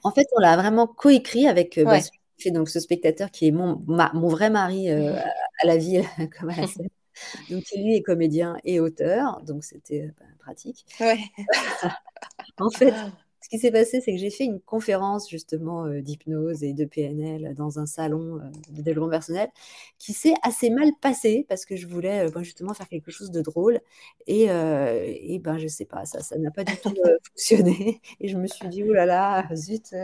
En 0.02 0.12
fait, 0.12 0.26
on 0.34 0.40
l'a 0.40 0.56
vraiment 0.56 0.86
coécrit 0.86 1.46
avec 1.46 1.76
euh, 1.76 1.84
bah, 1.84 1.98
fait 2.38 2.50
donc 2.50 2.70
ce 2.70 2.80
spectateur 2.80 3.30
qui 3.30 3.48
est 3.48 3.50
mon 3.50 3.82
mon 3.86 4.28
vrai 4.28 4.48
mari 4.48 4.90
à, 4.90 5.22
la 5.64 5.76
ville 5.76 6.04
comme 6.38 6.48
à 6.48 6.56
la 6.56 6.66
scène. 6.66 6.88
Donc 7.50 7.64
lui 7.76 7.96
est 7.96 8.02
comédien 8.02 8.56
et 8.64 8.80
auteur, 8.80 9.42
donc 9.42 9.62
c'était 9.62 10.14
bah, 10.18 10.26
pratique. 10.38 10.86
Ouais. 11.00 11.18
en 12.58 12.70
fait, 12.70 12.94
ce 13.46 13.48
qui 13.48 13.60
s'est 13.60 13.70
passé, 13.70 14.00
c'est 14.00 14.10
que 14.10 14.18
j'ai 14.18 14.30
fait 14.30 14.42
une 14.42 14.58
conférence 14.58 15.30
justement 15.30 15.84
euh, 15.84 16.00
d'hypnose 16.00 16.64
et 16.64 16.72
de 16.72 16.84
PNL 16.84 17.54
dans 17.54 17.78
un 17.78 17.86
salon 17.86 18.40
euh, 18.40 18.50
de 18.70 18.82
développement 18.82 19.08
personnel 19.08 19.48
qui 19.98 20.14
s'est 20.14 20.34
assez 20.42 20.68
mal 20.68 20.90
passé 21.00 21.46
parce 21.48 21.64
que 21.64 21.76
je 21.76 21.86
voulais 21.86 22.26
euh, 22.26 22.30
ben, 22.30 22.42
justement 22.42 22.74
faire 22.74 22.88
quelque 22.88 23.12
chose 23.12 23.30
de 23.30 23.40
drôle. 23.42 23.78
Et, 24.26 24.46
et 24.46 25.38
ben 25.38 25.58
je 25.58 25.68
sais 25.68 25.84
pas, 25.84 26.04
ça 26.06 26.38
n'a 26.38 26.50
pas 26.50 26.64
du 26.64 26.76
tout 26.78 26.92
fonctionné. 27.28 28.00
Et 28.18 28.26
je 28.26 28.36
me 28.36 28.48
suis 28.48 28.66
dit 28.66 28.82
oh 28.82 28.92
là 28.92 29.06
là 29.06 29.46
zut. 29.54 29.94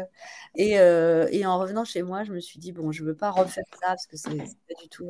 Et, 0.55 0.75
et, 0.75 1.45
en 1.45 1.59
revenant 1.59 1.85
chez 1.85 2.05
moi, 2.05 2.23
je 2.23 2.33
me 2.33 2.39
suis 2.39 2.61
dit 2.61 2.71
bon 2.71 2.93
je 2.93 3.03
veux 3.03 3.17
pas 3.17 3.33
refaire 3.33 3.65
ça 3.81 3.89
parce 3.89 4.07
que 4.07 4.17
c'est 4.17 4.37
pas 4.37 4.81
du 4.81 4.89
tout 4.89 5.09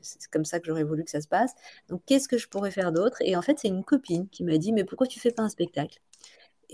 c'est 0.00 0.28
comme 0.28 0.44
ça 0.44 0.58
que 0.58 0.66
j'aurais 0.66 0.82
voulu 0.82 1.04
que 1.04 1.10
ça 1.10 1.20
se 1.20 1.28
passe. 1.28 1.52
Donc 1.88 2.02
qu'est-ce 2.04 2.26
que 2.26 2.36
je 2.36 2.48
pourrais 2.48 2.72
faire 2.72 2.90
d'autre? 2.90 3.18
Et 3.20 3.36
en 3.36 3.42
fait 3.42 3.60
c'est 3.60 3.68
une 3.68 3.84
copine 3.84 4.28
qui 4.28 4.42
m'a 4.42 4.58
dit 4.58 4.72
mais 4.72 4.82
pourquoi 4.82 5.06
tu 5.06 5.20
fais 5.20 5.30
pas 5.30 5.44
un 5.44 5.48
spectacle? 5.48 6.00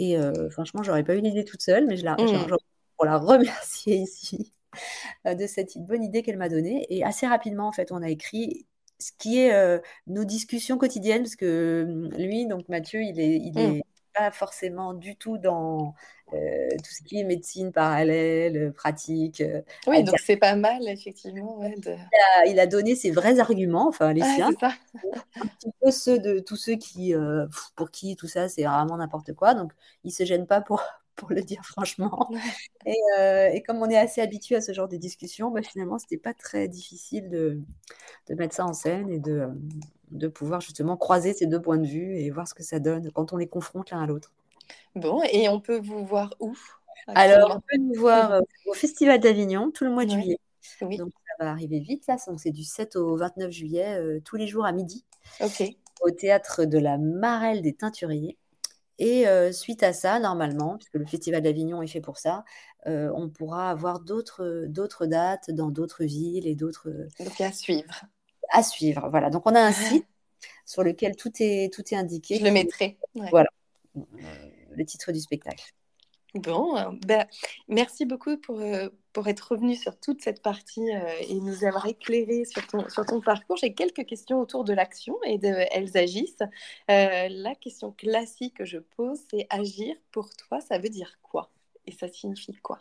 Et 0.01 0.51
franchement, 0.51 0.83
j'aurais 0.83 1.05
pas 1.05 1.15
eu 1.15 1.21
l'idée 1.21 1.45
toute 1.45 1.63
seule, 1.63 1.87
mais 1.87 1.97
je 1.97 2.05
la, 2.05 2.15
mmh. 2.15 2.57
pour 2.97 3.05
la 3.05 3.19
remercier 3.19 3.97
ici 3.97 4.53
de 5.27 5.47
cette 5.47 5.79
bonne 5.79 6.03
idée 6.03 6.23
qu'elle 6.23 6.39
m'a 6.39 6.49
donnée. 6.49 6.87
Et 6.91 7.05
assez 7.05 7.27
rapidement, 7.27 7.67
en 7.69 7.73
fait, 7.73 7.93
on 7.93 8.03
a 8.03 8.09
écrit 8.09 8.67
ce 8.99 9.13
qui 9.19 9.39
est 9.41 9.81
nos 10.07 10.25
discussions 10.25 10.79
quotidiennes, 10.79 11.23
parce 11.23 11.37
que 11.37 11.85
mmh, 11.87 12.17
lui, 12.17 12.47
donc 12.47 12.69
Mathieu, 12.69 13.03
il 13.03 13.21
est, 13.21 13.37
il 13.37 13.55
mmh. 13.55 13.77
est 13.77 13.83
pas 14.15 14.31
forcément 14.31 14.95
du 14.95 15.17
tout 15.17 15.39
dans 15.39 15.95
tout 16.31 16.91
ce 16.93 17.03
qui 17.03 17.19
est 17.19 17.25
médecine 17.25 17.73
parallèle, 17.73 18.73
pratique. 18.73 19.43
oui, 19.89 20.05
donc 20.05 20.17
c'est 20.21 20.37
pas 20.37 20.55
mal, 20.55 20.87
effectivement. 20.87 21.61
Il, 22.47 22.61
a, 22.61 22.67
donné 22.67 22.95
ses 22.95 23.11
vrais 23.11 23.41
arguments, 23.41 23.89
enfin 23.89 24.13
les 24.13 24.23
siens. 24.23 24.51
un 24.63 25.47
petit 25.47 25.73
peu 25.83 25.91
ceux 25.91 26.21
de 26.21 26.39
tous 26.39 26.55
ceux 26.55 26.77
qui, 26.77 27.15
pour 27.75 27.91
qui 27.91 28.15
tout 28.15 28.29
ça, 28.29 28.49
c'est 28.49 28.63
vraiment 28.63 28.97
n'importe 28.99 29.35
quoi. 29.35 29.55
Donc, 29.55 29.73
il 30.05 30.13
se 30.13 30.25
gêne 30.25 30.47
pas 30.47 30.61
pour, 30.61 30.83
pour 31.17 31.31
le 31.31 31.43
dire 31.43 31.63
franchement. 31.65 32.31
Et, 32.87 32.97
et, 33.53 33.63
comme 33.63 33.79
on 33.79 33.91
est 33.91 33.99
assez 33.99 34.21
habitué 34.21 34.55
à 34.57 34.61
ce 34.61 34.73
genre 34.73 34.89
de 34.89 34.97
discussion, 34.97 35.51
bah, 35.51 35.63
finalement, 35.63 35.99
c'était 35.99 36.17
pas 36.17 36.35
très 36.35 36.69
difficile 36.69 37.29
de, 37.29 37.61
de, 38.29 38.35
mettre 38.37 38.55
ça 38.55 38.65
en 38.65 38.73
scène 38.73 39.11
et 39.11 39.19
de, 39.19 39.49
de 40.11 40.29
pouvoir 40.29 40.61
justement 40.61 40.97
croiser 40.97 41.33
ces 41.33 41.47
deux 41.47 41.61
points 41.61 41.79
de 41.79 41.87
vue 41.87 42.17
et 42.17 42.31
voir 42.31 42.49
ce 42.49 42.55
que 42.55 42.63
ça 42.63 42.79
donne 42.79 43.11
quand 43.13 43.33
on 43.33 43.37
les 43.37 43.49
confronte 43.49 43.91
l'un 43.91 44.03
à 44.03 44.07
l'autre. 44.07 44.33
Bon, 44.95 45.23
et 45.31 45.49
on 45.49 45.61
peut 45.61 45.79
vous 45.79 46.05
voir 46.05 46.35
où 46.41 46.57
Alors, 47.07 47.57
on 47.57 47.61
peut 47.61 47.79
nous 47.79 47.99
voir 47.99 48.33
euh, 48.33 48.41
au 48.67 48.75
Festival 48.75 49.21
d'Avignon 49.21 49.71
tout 49.71 49.85
le 49.85 49.91
mois 49.91 50.05
de 50.05 50.11
juillet. 50.11 50.39
Donc, 50.81 51.13
ça 51.39 51.45
va 51.45 51.51
arriver 51.51 51.81
vite, 51.81 52.07
là. 52.07 52.17
C'est 52.37 52.51
du 52.51 52.65
7 52.65 52.97
au 52.97 53.17
29 53.17 53.51
juillet, 53.51 53.97
euh, 53.99 54.21
tous 54.25 54.37
les 54.37 54.47
jours 54.47 54.65
à 54.65 54.73
midi. 54.73 55.05
Ok. 55.41 55.63
Au 56.01 56.11
théâtre 56.11 56.65
de 56.65 56.79
la 56.79 56.99
Marelle 56.99 57.63
des 57.63 57.75
Teinturiers. 57.75 58.37
Et 58.99 59.27
euh, 59.29 59.51
suite 59.53 59.83
à 59.83 59.93
ça, 59.93 60.19
normalement, 60.19 60.77
puisque 60.77 60.95
le 60.95 61.07
Festival 61.07 61.43
d'Avignon 61.43 61.83
est 61.83 61.87
fait 61.87 62.01
pour 62.01 62.19
ça, 62.19 62.45
on 62.87 63.29
pourra 63.29 63.71
avoir 63.71 64.01
d'autres 64.01 65.07
dates 65.07 65.51
dans 65.51 65.71
d'autres 65.71 66.05
villes 66.05 66.47
et 66.47 66.55
d'autres. 66.55 66.91
Donc 67.19 67.41
à 67.41 67.53
suivre. 67.53 68.05
À 68.51 68.63
suivre, 68.63 69.09
voilà. 69.11 69.31
Donc 69.31 69.43
on 69.47 69.55
a 69.55 69.61
un 69.61 69.73
site 69.73 70.07
sur 70.67 70.83
lequel 70.83 71.17
tout 71.17 71.33
est, 71.41 71.73
tout 71.73 71.83
est 71.93 71.97
indiqué. 71.97 72.39
Je 72.39 72.45
le 72.45 72.51
mettrai. 72.51 72.99
Voilà 73.31 73.49
le 74.77 74.85
titre 74.85 75.13
du 75.13 75.21
spectacle. 75.21 75.73
Bon, 76.35 76.77
euh, 76.77 76.91
ben, 77.07 77.27
merci 77.67 78.07
beaucoup 78.07 78.37
pour, 78.37 78.61
euh, 78.61 78.89
pour 79.13 79.27
être 79.27 79.41
revenu 79.53 79.75
sur 79.75 79.99
toute 79.99 80.23
cette 80.23 80.43
partie 80.43 80.95
euh, 80.95 81.09
et 81.29 81.35
nous 81.35 81.65
avoir 81.65 81.87
éclairé 81.87 82.45
sur 82.45 82.65
ton, 82.69 82.89
sur 82.89 83.05
ton 83.05 83.21
parcours. 83.21 83.57
J'ai 83.57 83.75
quelques 83.75 84.07
questions 84.07 84.39
autour 84.39 84.63
de 84.63 84.73
l'action 84.73 85.19
et 85.25 85.39
de 85.39 85.53
Elles 85.73 85.97
agissent. 85.97 86.45
la 86.89 87.55
question 87.57 87.91
classique 87.91 88.59
que 88.59 88.65
je 88.65 88.79
pose, 88.79 89.19
c'est 89.29 89.47
agir 89.51 89.97
pour 90.13 90.31
toi, 90.37 90.61
ça 90.61 90.79
veut 90.79 90.89
dire 90.89 91.19
quoi? 91.23 91.51
Et 91.87 91.93
ça 91.93 92.07
signifie 92.07 92.55
quoi? 92.55 92.81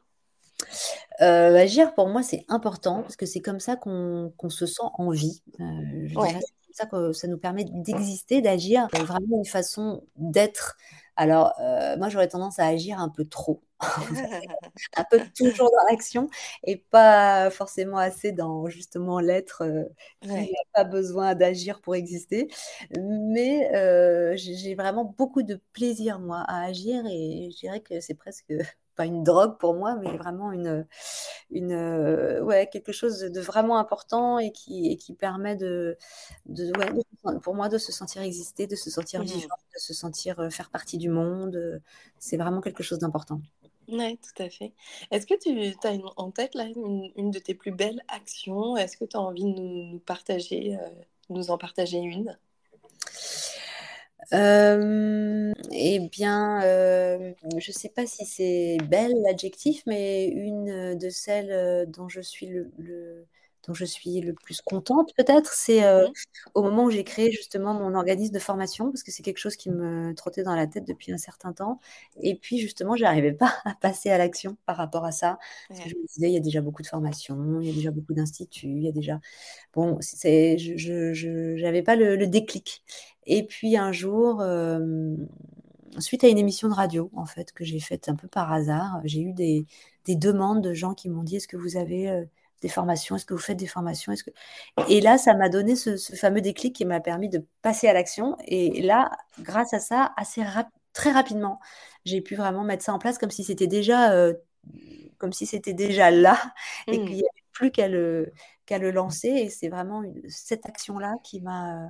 Agir 1.19 1.93
pour 1.95 2.07
moi, 2.07 2.23
c'est 2.23 2.45
important 2.47 3.01
parce 3.01 3.15
que 3.15 3.25
c'est 3.25 3.41
comme 3.41 3.59
ça 3.59 3.75
qu'on 3.75 4.31
se 4.49 4.65
sent 4.65 4.81
en 4.93 5.09
vie. 5.09 5.41
c'est 5.57 6.13
comme 6.13 6.39
ça 6.71 6.85
que 6.85 7.11
ça 7.11 7.27
nous 7.27 7.37
permet 7.37 7.65
d'exister, 7.65 8.41
d'agir, 8.41 8.87
vraiment 8.93 9.37
une 9.37 9.45
façon 9.45 10.03
d'être 10.15 10.77
alors, 11.19 11.53
euh, 11.59 11.97
moi, 11.97 12.07
j'aurais 12.07 12.29
tendance 12.29 12.59
à 12.59 12.67
agir 12.67 12.97
un 12.97 13.09
peu 13.09 13.25
trop, 13.25 13.61
un 14.95 15.03
peu 15.11 15.19
toujours 15.35 15.69
dans 15.69 15.91
l'action 15.91 16.29
et 16.63 16.77
pas 16.77 17.49
forcément 17.49 17.97
assez 17.97 18.31
dans 18.31 18.69
justement 18.69 19.19
l'être 19.19 19.63
euh, 19.65 19.83
qui 20.21 20.29
n'a 20.29 20.45
pas 20.73 20.85
besoin 20.85 21.35
d'agir 21.35 21.81
pour 21.81 21.95
exister. 21.95 22.47
Mais 22.97 23.69
euh, 23.75 24.33
j'ai 24.37 24.75
vraiment 24.75 25.03
beaucoup 25.17 25.43
de 25.43 25.59
plaisir, 25.73 26.19
moi, 26.19 26.45
à 26.47 26.63
agir 26.63 27.05
et 27.05 27.49
je 27.51 27.57
dirais 27.57 27.81
que 27.81 27.99
c'est 27.99 28.13
presque 28.13 28.53
pas 28.99 29.05
une 29.05 29.23
drogue 29.23 29.57
pour 29.57 29.75
moi, 29.75 29.95
mais 29.95 30.17
vraiment 30.17 30.51
une, 30.51 30.85
une 31.51 31.71
euh, 31.71 32.41
ouais, 32.41 32.67
quelque 32.69 32.91
chose 32.91 33.19
de 33.19 33.39
vraiment 33.39 33.77
important 33.77 34.39
et 34.39 34.51
qui, 34.51 34.91
et 34.91 34.97
qui 34.97 35.13
permet 35.13 35.55
de, 35.55 35.95
de, 36.47 36.73
pour 37.39 37.55
moi 37.55 37.69
de 37.69 37.77
se 37.77 37.93
sentir 37.93 38.21
exister, 38.23 38.67
de 38.67 38.75
se 38.75 38.89
sentir 38.89 39.21
mmh. 39.21 39.23
vivant, 39.23 39.55
de 39.73 39.79
se 39.79 39.93
sentir 39.93 40.41
euh, 40.41 40.49
faire 40.49 40.69
partie 40.69 40.97
du 40.97 41.07
monde. 41.07 41.81
C'est 42.17 42.35
vraiment 42.35 42.59
quelque 42.59 42.83
chose 42.83 42.99
d'important. 42.99 43.39
Oui, 43.87 44.17
tout 44.17 44.43
à 44.43 44.49
fait. 44.49 44.73
Est-ce 45.11 45.25
que 45.25 45.35
tu 45.39 45.87
as 45.87 45.97
en 46.17 46.31
tête 46.31 46.55
là, 46.55 46.65
une, 46.65 47.31
de 47.31 47.39
tes 47.39 47.55
plus 47.55 47.71
belles 47.71 48.01
actions? 48.09 48.75
Est-ce 48.75 48.97
que 48.97 49.05
tu 49.05 49.15
as 49.15 49.21
envie 49.21 49.45
de 49.45 49.59
nous, 49.61 49.99
partager, 49.99 50.75
euh, 50.75 50.89
nous 51.29 51.51
en 51.51 51.57
partager 51.57 51.99
une? 51.99 52.37
Euh, 54.33 55.53
eh 55.71 55.99
bien, 55.99 56.61
euh, 56.63 57.33
je 57.57 57.71
ne 57.71 57.75
sais 57.75 57.89
pas 57.89 58.05
si 58.05 58.25
c'est 58.25 58.77
belle 58.87 59.13
l'adjectif, 59.23 59.83
mais 59.87 60.27
une 60.27 60.97
de 60.97 61.09
celles 61.09 61.89
dont 61.89 62.09
je 62.09 62.21
suis 62.21 62.47
le, 62.47 62.71
dont 63.67 63.73
je 63.73 63.85
suis 63.85 64.21
le 64.21 64.33
plus 64.33 64.61
contente 64.61 65.13
peut-être, 65.17 65.53
c'est 65.53 65.83
euh, 65.83 66.07
mmh 66.07 66.11
au 66.55 66.63
moment 66.63 66.85
où 66.85 66.89
j'ai 66.89 67.03
créé 67.03 67.31
justement 67.31 67.73
mon 67.73 67.93
organisme 67.95 68.33
de 68.33 68.39
formation, 68.39 68.89
parce 68.91 69.03
que 69.03 69.11
c'est 69.11 69.23
quelque 69.23 69.37
chose 69.37 69.55
qui 69.55 69.69
me 69.69 70.13
trottait 70.15 70.43
dans 70.43 70.55
la 70.55 70.67
tête 70.67 70.85
depuis 70.85 71.11
un 71.11 71.17
certain 71.17 71.53
temps. 71.53 71.79
Et 72.21 72.35
puis 72.35 72.57
justement, 72.59 72.95
je 72.95 73.03
n'arrivais 73.03 73.33
pas 73.33 73.53
à 73.65 73.75
passer 73.75 74.09
à 74.09 74.17
l'action 74.17 74.57
par 74.65 74.77
rapport 74.77 75.05
à 75.05 75.11
ça. 75.11 75.37
Parce 75.67 75.81
que 75.81 75.89
je 75.89 75.95
me 75.95 76.07
disais, 76.07 76.27
il 76.29 76.33
y 76.33 76.37
a 76.37 76.41
déjà 76.41 76.61
beaucoup 76.61 76.81
de 76.81 76.87
formations, 76.87 77.59
il 77.61 77.67
y 77.67 77.71
a 77.71 77.73
déjà 77.73 77.91
beaucoup 77.91 78.13
d'instituts, 78.13 78.67
il 78.67 78.83
y 78.83 78.87
a 78.87 78.91
déjà... 78.91 79.19
Bon, 79.73 79.97
c'est, 80.01 80.57
je 80.57 81.61
n'avais 81.61 81.83
pas 81.83 81.95
le, 81.95 82.27
déclic. 82.27 82.83
Et 83.25 83.45
puis 83.45 83.77
un 83.77 83.91
jour... 83.91 84.43
suite 85.97 86.23
à 86.23 86.27
une 86.27 86.37
émission 86.37 86.67
de 86.69 86.73
radio, 86.73 87.09
en 87.15 87.25
fait, 87.25 87.51
que 87.51 87.63
j'ai 87.65 87.79
faite 87.79 88.09
un 88.09 88.15
peu 88.15 88.27
par 88.27 88.51
hasard, 88.51 89.01
j'ai 89.03 89.21
eu 89.21 89.33
des, 89.33 89.65
des, 90.05 90.15
demandes 90.15 90.61
de 90.63 90.73
gens 90.73 90.93
qui 90.93 91.09
m'ont 91.09 91.23
dit 91.23 91.37
est-ce 91.37 91.47
que 91.47 91.57
vous 91.57 91.77
avez 91.77 92.09
euh, 92.09 92.25
des 92.61 92.69
formations? 92.69 93.15
Est-ce 93.15 93.25
que 93.25 93.33
vous 93.33 93.39
faites 93.39 93.57
des 93.57 93.67
formations? 93.67 94.11
Est-ce 94.11 94.23
que... 94.23 94.31
Et 94.87 95.01
là, 95.01 95.17
ça 95.17 95.33
m'a 95.33 95.49
donné 95.49 95.75
ce, 95.75 95.97
fameux 96.15 96.41
déclic 96.41 96.75
qui 96.75 96.85
m'a 96.85 96.99
permis 96.99 97.29
de 97.29 97.45
passer 97.61 97.87
à 97.87 97.93
l'action. 97.93 98.35
Et 98.45 98.81
là, 98.81 99.09
grâce 99.41 99.73
à 99.73 99.79
ça, 99.79 100.13
assez 100.17 100.43
très 100.93 101.11
rapidement, 101.11 101.59
j'ai 102.05 102.21
pu 102.21 102.35
vraiment 102.35 102.63
mettre 102.63 102.83
ça 102.83 102.93
en 102.93 102.99
place 102.99 103.17
comme 103.17 103.31
si 103.31 103.43
c'était 103.43 103.67
déjà, 103.67 104.11
euh, 104.13 104.33
comme 105.17 105.33
si 105.33 105.45
c'était 105.45 105.73
déjà 105.73 106.11
là 106.11 106.37
et 106.87 106.97
mmh. 106.97 107.05
qu'il 107.05 107.15
n'y 107.15 107.21
avait 107.21 107.43
plus 107.51 107.71
qu'à 107.71 107.87
le, 107.87 108.31
qu'à 108.65 108.77
le 108.77 108.91
lancer. 108.91 109.29
Et 109.29 109.49
c'est 109.49 109.69
vraiment 109.69 110.03
cette 110.27 110.65
action-là 110.65 111.15
qui 111.23 111.41
m'a 111.41 111.89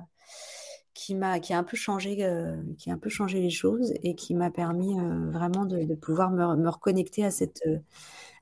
qui 1.00 1.14
m'a 1.14 1.40
qui 1.40 1.54
a 1.54 1.58
un 1.58 1.64
peu 1.64 1.78
changé 1.78 2.18
euh, 2.20 2.54
qui 2.76 2.90
a 2.90 2.92
un 2.92 2.98
peu 2.98 3.08
changé 3.08 3.40
les 3.40 3.48
choses 3.48 3.94
et 4.02 4.14
qui 4.14 4.34
m'a 4.34 4.50
permis 4.50 5.00
euh, 5.00 5.30
vraiment 5.30 5.64
de, 5.64 5.94
pouvoir 5.94 6.30
me, 6.30 6.56
me, 6.56 6.68
reconnecter 6.68 7.24
à 7.24 7.30
cette 7.30 7.62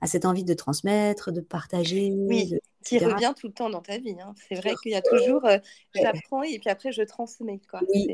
à 0.01 0.09
cette 0.09 0.25
envie 0.25 0.43
de 0.43 0.55
transmettre, 0.55 1.31
de 1.31 1.41
partager. 1.41 2.11
Oui, 2.13 2.53
Qui 2.85 2.99
revient 2.99 3.33
tout 3.39 3.47
le 3.47 3.53
temps 3.53 3.71
dans 3.71 3.81
ta 3.81 3.99
vie. 3.99 4.17
Hein. 4.21 4.35
C'est 4.49 4.57
vrai 4.57 4.75
qu'il 4.83 4.91
y 4.91 4.97
a 4.97 5.03
toujours, 5.03 5.45
euh, 5.45 5.59
j'apprends 5.95 6.43
et 6.43 6.59
puis 6.59 6.69
après 6.69 6.91
je 6.91 7.03
transmets. 7.03 7.61
Quoi. 7.71 7.81
Oui, 7.95 8.09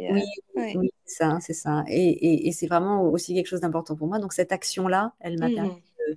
oui, 0.57 0.91
c'est 1.07 1.25
ça, 1.25 1.39
c'est 1.41 1.55
ça. 1.55 1.83
Et, 1.89 2.47
et, 2.47 2.53
c'est 2.53 2.67
vraiment 2.67 3.03
aussi 3.03 3.35
quelque 3.35 3.47
chose 3.47 3.61
d'important 3.61 3.97
pour 3.97 4.09
moi. 4.09 4.19
Donc 4.19 4.35
cette 4.35 4.53
action-là, 4.53 5.15
elle 5.21 5.39
m'a 5.39 5.49
permis 5.49 5.71
mmh. 5.71 6.15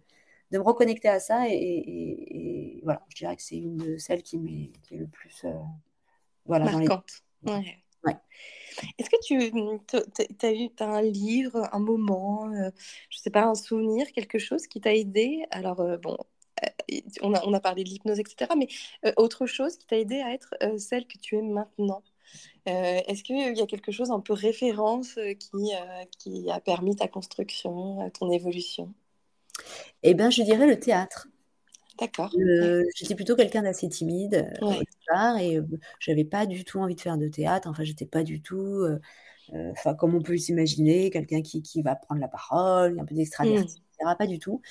de, 0.52 0.58
me 0.58 0.64
reconnecter 0.64 1.08
à 1.08 1.22
ça. 1.22 1.46
Et, 1.50 2.82
voilà, 2.84 3.02
je 3.08 3.16
dirais 3.16 3.38
que 3.38 3.42
c'est 3.42 3.58
une 3.58 3.78
de 3.78 3.98
celles 3.98 4.22
qui, 4.22 4.38
qui 4.84 4.96
est 4.96 4.98
le 4.98 5.08
plus... 5.08 5.46
voilà, 6.46 6.66
Marquante. 6.66 7.24
Dans 7.44 7.58
les... 7.58 7.66
ouais. 7.66 7.78
Est-ce 8.98 9.10
que 9.10 9.22
tu 9.24 9.52
mmh, 9.52 9.80
as 10.80 10.86
un 10.86 11.02
livre, 11.02 11.68
un 11.72 11.80
moment, 11.80 12.52
je 12.54 12.70
je 13.10 13.18
sais 13.18 13.30
pas, 13.30 13.44
un 13.46 13.56
souvenir, 13.56 14.12
quelque 14.12 14.38
chose 14.40 14.68
qui 14.68 14.82
t'a 14.82 14.94
aidé? 14.94 15.46
Alors, 15.52 15.78
bon, 16.00 16.18
on 17.22 17.34
a, 17.34 17.44
on 17.46 17.54
a, 17.54 17.60
parlé 17.60 17.84
de 17.84 17.90
l'hypnose, 17.90 18.20
etc., 18.20 18.52
mais 18.56 18.68
autre 19.18 19.48
chose 19.48 19.78
qui 19.78 19.88
t'a 19.88 19.98
aidé 19.98 20.22
à 20.22 20.34
être 20.34 20.54
celle 20.78 21.08
que 21.08 21.18
tu 21.18 21.38
es 21.38 21.42
maintenant? 21.42 22.04
Est-ce 22.66 23.24
qu'il 23.24 23.38
y 23.38 23.62
a 23.62 23.66
quelque 23.66 23.92
chose 23.92 24.12
un 24.12 24.20
peu 24.20 24.34
référence 24.34 25.18
qui 26.20 26.52
a 26.52 26.60
permis 26.60 26.96
ta 26.96 27.08
construction, 27.08 28.10
ton 28.12 28.30
évolution? 28.32 28.94
Eh 30.04 30.14
bien, 30.14 30.30
je 30.30 30.44
dirais 30.44 30.68
le 30.68 30.80
théâtre. 30.80 31.28
D'accord. 32.00 32.32
J'étais 32.96 33.16
plutôt 33.16 33.36
quelqu'un 33.36 33.64
d'assez 33.64 33.90
timide 33.90 34.52
au 34.62 34.74
départ 34.74 35.38
et 35.40 35.60
je 36.00 36.12
n'avais 36.12 36.26
pas 36.26 36.46
du 36.46 36.64
tout 36.64 36.80
envie 36.80 36.96
de 36.96 37.02
faire 37.02 37.18
de 37.18 37.28
théâtre. 37.28 37.68
Enfin, 37.68 37.84
j'étais 37.84 38.06
pas 38.06 38.24
du 38.24 38.42
tout, 38.42 38.86
enfin, 39.54 39.96
comme 39.96 40.16
on 40.16 40.22
peut 40.22 40.38
s'imaginer, 40.38 41.10
quelqu'un 41.10 41.42
qui, 41.42 41.62
qui, 41.62 41.82
va 41.82 41.96
prendre 41.96 42.22
la 42.22 42.28
parole, 42.28 43.00
un 43.00 43.06
peu 43.06 43.16
d'extraverti. 43.16 43.82
Mmh 44.02 44.16
pas 44.18 44.28
du 44.28 44.40
tout. 44.40 44.62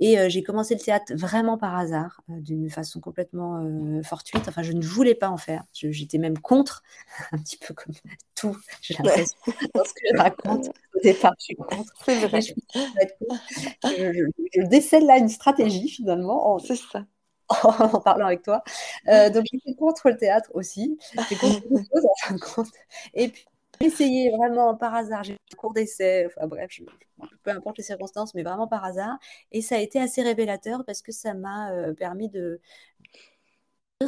Et 0.00 0.16
j'ai 0.28 0.42
commencé 0.42 0.74
le 0.74 0.80
théâtre 0.80 1.14
vraiment 1.14 1.58
par 1.58 1.76
hasard, 1.76 2.22
d'une 2.28 2.68
façon 2.70 3.00
complètement 3.00 3.62
fortuite. 4.02 4.42
Enfin, 4.48 4.62
je 4.62 4.72
ne 4.72 4.82
voulais 4.82 5.14
pas 5.14 5.30
en 5.30 5.36
faire. 5.36 5.64
J'étais 5.72 6.18
même 6.18 6.38
contre, 6.38 6.82
un 7.32 7.38
petit 7.38 7.56
peu 7.56 7.74
comme 7.74 7.94
tout, 8.34 8.56
j'ai 8.80 8.94
l'impression, 8.94 9.36
dans 9.74 9.84
ce 9.84 9.92
que 9.92 10.00
je 10.12 10.16
raconte. 10.16 10.68
Au 10.94 11.00
départ, 11.02 11.34
je 11.38 11.44
suis 11.44 11.56
contre. 11.56 11.92
C'est 12.04 12.26
vrai. 12.26 12.40
Je, 13.84 14.62
décèle 14.66 15.06
là 15.06 15.18
une 15.18 15.28
stratégie, 15.28 15.88
finalement. 15.88 16.58
C'est 16.58 16.76
ça. 16.76 17.04
En, 17.64 18.00
parlant 18.00 18.26
avec 18.26 18.42
toi. 18.42 18.62
donc, 19.06 19.44
j'étais 19.52 19.74
contre 19.74 20.08
le 20.08 20.16
théâtre 20.16 20.50
aussi. 20.54 20.98
J'étais 21.12 21.36
contre 21.36 21.62
les 21.70 21.76
choses, 21.76 22.04
en 22.04 22.26
fin 22.26 22.34
de 22.34 22.40
compte. 22.40 22.68
Et 23.12 23.28
puis, 23.28 23.44
essayé 23.80 24.30
vraiment 24.30 24.74
par 24.74 24.94
hasard. 24.94 25.24
J'ai 25.24 25.34
un 25.34 25.56
cours 25.56 25.72
d'essai, 25.72 26.26
enfin 26.26 26.46
bref, 26.46 26.80
peu 27.42 27.50
importe 27.50 27.78
les 27.78 27.84
circonstances, 27.84 28.34
mais 28.34 28.42
vraiment 28.42 28.68
par 28.68 28.84
hasard. 28.84 29.18
Et 29.50 29.62
ça 29.62 29.76
a 29.76 29.78
été 29.78 30.00
assez 30.00 30.22
révélateur 30.22 30.84
parce 30.84 31.02
que 31.02 31.12
ça 31.12 31.34
m'a 31.34 31.72
euh, 31.72 31.94
permis 31.94 32.28
de 32.28 32.60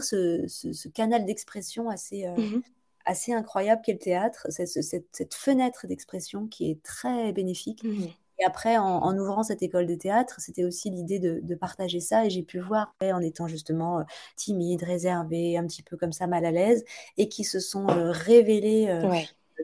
ce, 0.00 0.46
ce, 0.48 0.88
canal 0.88 1.24
d'expression 1.24 1.88
assez, 1.88 2.26
euh, 2.26 2.36
mmh 2.36 2.62
assez 3.06 3.34
incroyable 3.34 3.82
qu'est 3.84 3.92
le 3.92 3.98
théâtre, 3.98 4.46
cette, 4.48 4.80
cette, 4.80 5.34
fenêtre 5.34 5.86
d'expression 5.86 6.46
qui 6.46 6.70
est 6.70 6.82
très 6.82 7.32
bénéfique. 7.32 7.84
Mmh 7.84 8.06
et 8.38 8.44
après, 8.44 8.78
en, 8.78 9.16
ouvrant 9.16 9.44
cette 9.44 9.62
école 9.62 9.86
de 9.86 9.94
théâtre, 9.94 10.36
c'était 10.38 10.64
aussi 10.64 10.90
l'idée 10.90 11.20
de, 11.20 11.54
partager 11.54 12.00
ça. 12.00 12.24
Et 12.26 12.30
j'ai 12.30 12.42
pu 12.42 12.58
voir, 12.58 12.92
en 13.00 13.20
étant 13.20 13.46
justement 13.46 14.00
euh, 14.00 14.02
timide, 14.34 14.82
réservée, 14.82 15.56
un 15.56 15.64
petit 15.66 15.84
peu 15.84 15.96
comme 15.96 16.12
ça, 16.12 16.26
mal 16.26 16.44
à 16.44 16.50
l'aise, 16.50 16.84
et 17.16 17.28
qui 17.28 17.44
se 17.44 17.60
sont 17.60 17.86
révélés 17.88 18.88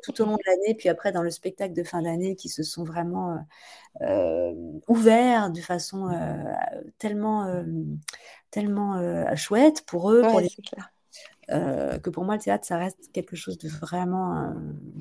tout 0.02 0.20
au 0.22 0.24
long 0.24 0.36
de 0.36 0.42
l'année, 0.46 0.74
puis 0.74 0.88
après 0.88 1.12
dans 1.12 1.22
le 1.22 1.30
spectacle 1.30 1.74
de 1.74 1.82
fin 1.82 2.02
d'année, 2.02 2.36
qui 2.36 2.48
se 2.48 2.62
sont 2.62 2.84
vraiment 2.84 3.32
euh, 3.32 4.02
euh, 4.02 4.54
ouverts 4.88 5.50
de 5.50 5.60
façon 5.60 6.08
euh, 6.08 6.36
tellement, 6.98 7.64
tellement 8.50 9.36
chouette 9.36 9.84
pour 9.86 10.10
eux, 10.12 10.22
pour 10.22 10.40
les... 10.40 10.48
que 11.48 12.10
pour 12.10 12.24
moi 12.24 12.36
le 12.36 12.40
théâtre 12.40 12.66
ça 12.66 12.78
reste 12.78 13.10
quelque 13.12 13.36
chose 13.36 13.58
de 13.58 13.68
vraiment, 13.68 14.54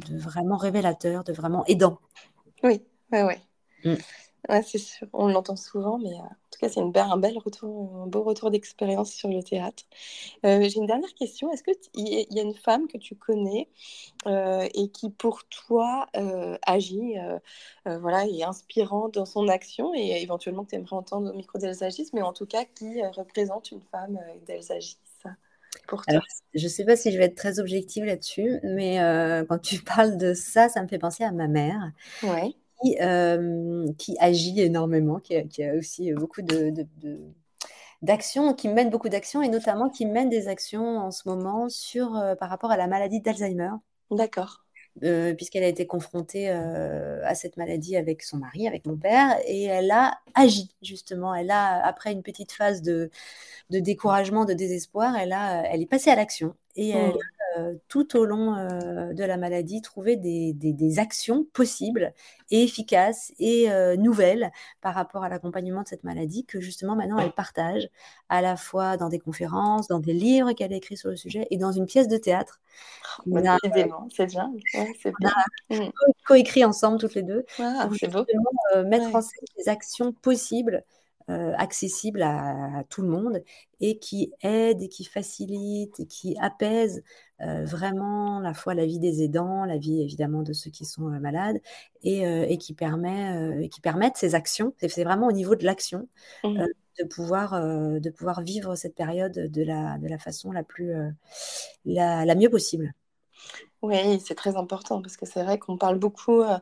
de 0.07 0.17
vraiment 0.17 0.57
révélateur, 0.57 1.23
de 1.23 1.33
vraiment 1.33 1.65
aidant. 1.65 1.99
Oui, 2.63 2.81
oui, 3.11 3.19
oui. 3.21 3.35
Mmh. 3.85 3.95
Ouais, 4.49 4.63
c'est 4.63 4.79
sûr, 4.79 5.07
on 5.13 5.27
l'entend 5.27 5.55
souvent, 5.55 5.99
mais 5.99 6.09
euh, 6.13 6.17
en 6.23 6.29
tout 6.51 6.59
cas, 6.59 6.69
c'est 6.69 6.79
une 6.81 6.91
un 6.97 7.17
bel 7.17 7.37
retour, 7.37 7.95
un 8.03 8.07
beau 8.07 8.23
retour 8.23 8.49
d'expérience 8.49 9.11
sur 9.13 9.29
le 9.29 9.43
théâtre. 9.43 9.83
Euh, 10.45 10.61
j'ai 10.69 10.77
une 10.77 10.87
dernière 10.87 11.13
question. 11.15 11.51
Est-ce 11.53 11.63
qu'il 11.63 11.75
y 12.31 12.39
a 12.39 12.43
une 12.43 12.55
femme 12.55 12.87
que 12.87 12.97
tu 12.97 13.15
connais 13.15 13.69
euh, 14.27 14.67
et 14.73 14.89
qui, 14.89 15.09
pour 15.11 15.45
toi, 15.49 16.07
agit, 16.65 17.15
voilà, 17.85 18.27
est 18.27 18.43
inspirante 18.43 19.15
dans 19.15 19.25
son 19.25 19.47
action? 19.49 19.93
Et 19.95 20.21
éventuellement 20.21 20.63
que 20.65 20.71
tu 20.71 20.75
aimerais 20.77 20.95
entendre 20.95 21.31
au 21.31 21.35
micro 21.35 21.59
d'Elsagis, 21.59 22.09
mais 22.13 22.21
en 22.23 22.33
tout 22.33 22.45
cas 22.47 22.65
qui 22.65 23.03
représente 23.07 23.71
une 23.71 23.81
femme 23.91 24.19
d'Elsagis 24.47 24.97
pour 25.87 26.07
toi? 26.07 26.23
Je 26.55 26.63
ne 26.63 26.69
sais 26.69 26.85
pas 26.85 26.95
si 26.95 27.11
je 27.11 27.17
vais 27.17 27.25
être 27.25 27.35
très 27.35 27.59
objective 27.59 28.03
là-dessus, 28.05 28.59
mais 28.63 28.97
quand 29.47 29.59
tu 29.59 29.79
parles 29.83 30.17
de 30.17 30.33
ça, 30.33 30.69
ça 30.69 30.81
me 30.81 30.87
fait 30.87 30.99
penser 30.99 31.23
à 31.23 31.31
ma 31.31 31.47
mère. 31.47 31.91
Ouais 32.21 32.55
qui, 32.81 32.95
qui 33.97 34.17
agit 34.19 34.61
énormément, 34.61 35.19
qui 35.19 35.35
a, 35.35 35.73
aussi 35.75 36.11
beaucoup 36.13 36.41
de, 36.41 36.73
d'actions, 38.01 38.53
qui 38.53 38.67
mène 38.67 38.89
beaucoup 38.89 39.09
d'actions 39.09 39.41
et 39.41 39.49
notamment 39.49 39.89
qui 39.89 40.05
mène 40.05 40.29
des 40.29 40.47
actions 40.47 40.97
en 40.97 41.11
ce 41.11 41.27
moment 41.27 41.69
sur, 41.69 42.11
par 42.39 42.49
rapport 42.49 42.71
à 42.71 42.77
la 42.77 42.87
maladie 42.87 43.21
d'Alzheimer. 43.21 43.71
D'accord. 44.11 44.65
puisqu'elle 45.37 45.63
a 45.63 45.67
été 45.67 45.85
confrontée 45.85 46.49
à 46.49 47.35
cette 47.35 47.57
maladie 47.57 47.95
avec 47.97 48.23
son 48.23 48.37
mari, 48.37 48.67
avec 48.67 48.85
mon 48.85 48.97
père, 48.97 49.37
et 49.45 49.65
elle 49.65 49.91
a 49.91 50.17
agi 50.33 50.71
justement. 50.81 51.35
Elle 51.35 51.51
a, 51.51 51.85
après 51.85 52.11
une 52.11 52.23
petite 52.23 52.51
phase 52.51 52.81
de, 52.81 53.09
de 53.69 53.79
découragement, 53.79 54.45
de 54.45 54.53
désespoir, 54.53 55.15
elle, 55.15 55.33
a, 55.33 55.63
elle 55.71 55.81
est 55.81 55.85
passée 55.85 56.09
à 56.09 56.15
l'action 56.15 56.55
et 56.75 56.89
elle 56.89 57.09
mmh. 57.09 57.19
Euh, 57.59 57.75
tout 57.87 58.17
au 58.17 58.25
long 58.25 58.55
euh, 58.55 59.13
de 59.13 59.23
la 59.23 59.37
maladie, 59.37 59.81
trouver 59.81 60.15
des, 60.15 60.99
actions 60.99 61.45
possibles 61.53 62.13
et 62.51 62.63
efficaces 62.63 63.31
et 63.39 63.71
euh, 63.71 63.95
nouvelles 63.95 64.51
par 64.81 64.93
rapport 64.95 65.23
à 65.23 65.29
l'accompagnement 65.29 65.83
de 65.83 65.87
cette 65.87 66.03
maladie 66.03 66.45
que 66.45 66.59
justement 66.59 66.95
maintenant 66.95 67.19
elle 67.19 67.31
partage 67.31 67.87
à 68.27 68.41
la 68.41 68.57
fois 68.57 68.97
dans 68.97 69.09
des 69.09 69.19
conférences, 69.19 69.87
dans 69.87 69.99
des 69.99 70.13
livres 70.13 70.51
qu'elle 70.53 70.73
a 70.73 70.75
écrits 70.75 70.97
sur 70.97 71.09
le 71.09 71.15
sujet 71.15 71.47
et 71.51 71.57
dans 71.57 71.71
une 71.71 71.85
pièce 71.85 72.07
de 72.07 72.17
théâtre. 72.17 72.59
Oh, 73.19 73.31
on 73.31 73.45
a, 73.45 73.57
c'est 74.15 74.25
bien. 74.25 74.51
Mmh. 75.69 75.89
coécrit 76.25 76.65
ensemble 76.65 76.99
toutes 76.99 77.15
les 77.15 77.23
deux 77.23 77.45
ah, 77.59 77.87
pour 77.87 78.25
mettre 78.85 79.15
en 79.15 79.21
scène 79.21 79.45
des 79.57 79.69
actions 79.69 80.11
possibles 80.11 80.83
euh, 81.29 81.53
accessible 81.57 82.23
à, 82.23 82.83
tout 82.89 83.03
le 83.03 83.07
monde 83.07 83.43
et 83.81 83.99
qui 83.99 84.33
aide 84.41 84.81
et 84.81 84.87
qui 84.87 85.03
facilite 85.03 85.99
et 85.99 86.07
qui 86.07 86.35
apaise 86.39 87.03
euh, 87.41 87.65
vraiment 87.65 88.39
la 88.39 88.55
fois 88.55 88.73
la 88.73 88.85
vie 88.87 88.97
des 88.97 89.21
aidants, 89.21 89.63
la 89.63 89.77
vie 89.77 90.01
évidemment 90.01 90.41
de 90.41 90.53
ceux 90.53 90.71
qui 90.71 90.85
sont 90.85 91.07
euh, 91.07 91.19
malades 91.19 91.59
et, 92.01 92.21
et, 92.21 92.57
qui, 92.57 92.73
permet, 92.73 93.69
qui 93.69 93.79
permettent 93.79 94.17
ces 94.17 94.33
actions, 94.33 94.73
c'est 94.79 95.03
vraiment 95.03 95.27
au 95.27 95.31
niveau 95.31 95.55
de 95.55 95.65
l'action, 95.65 96.07
mmh. 96.43 96.65
de, 96.99 97.03
pouvoir, 97.03 97.51
de 97.61 98.09
pouvoir 98.09 98.41
vivre 98.41 98.75
cette 98.75 98.95
période 98.95 99.33
de 99.33 99.63
la, 99.63 99.97
de 99.99 100.07
la 100.07 100.17
façon 100.17 100.51
la, 100.51 100.63
plus, 100.63 100.93
la, 101.85 102.25
la 102.25 102.35
mieux 102.35 102.49
possible. 102.49 102.93
Oui, 103.81 104.19
c'est 104.19 104.35
très 104.35 104.57
important 104.57 105.01
parce 105.01 105.15
que 105.15 105.25
c'est 105.25 105.41
vrai 105.43 105.57
qu'on 105.57 105.77
parle 105.77 105.97
beaucoup 105.97 106.41
euh, 106.41 106.57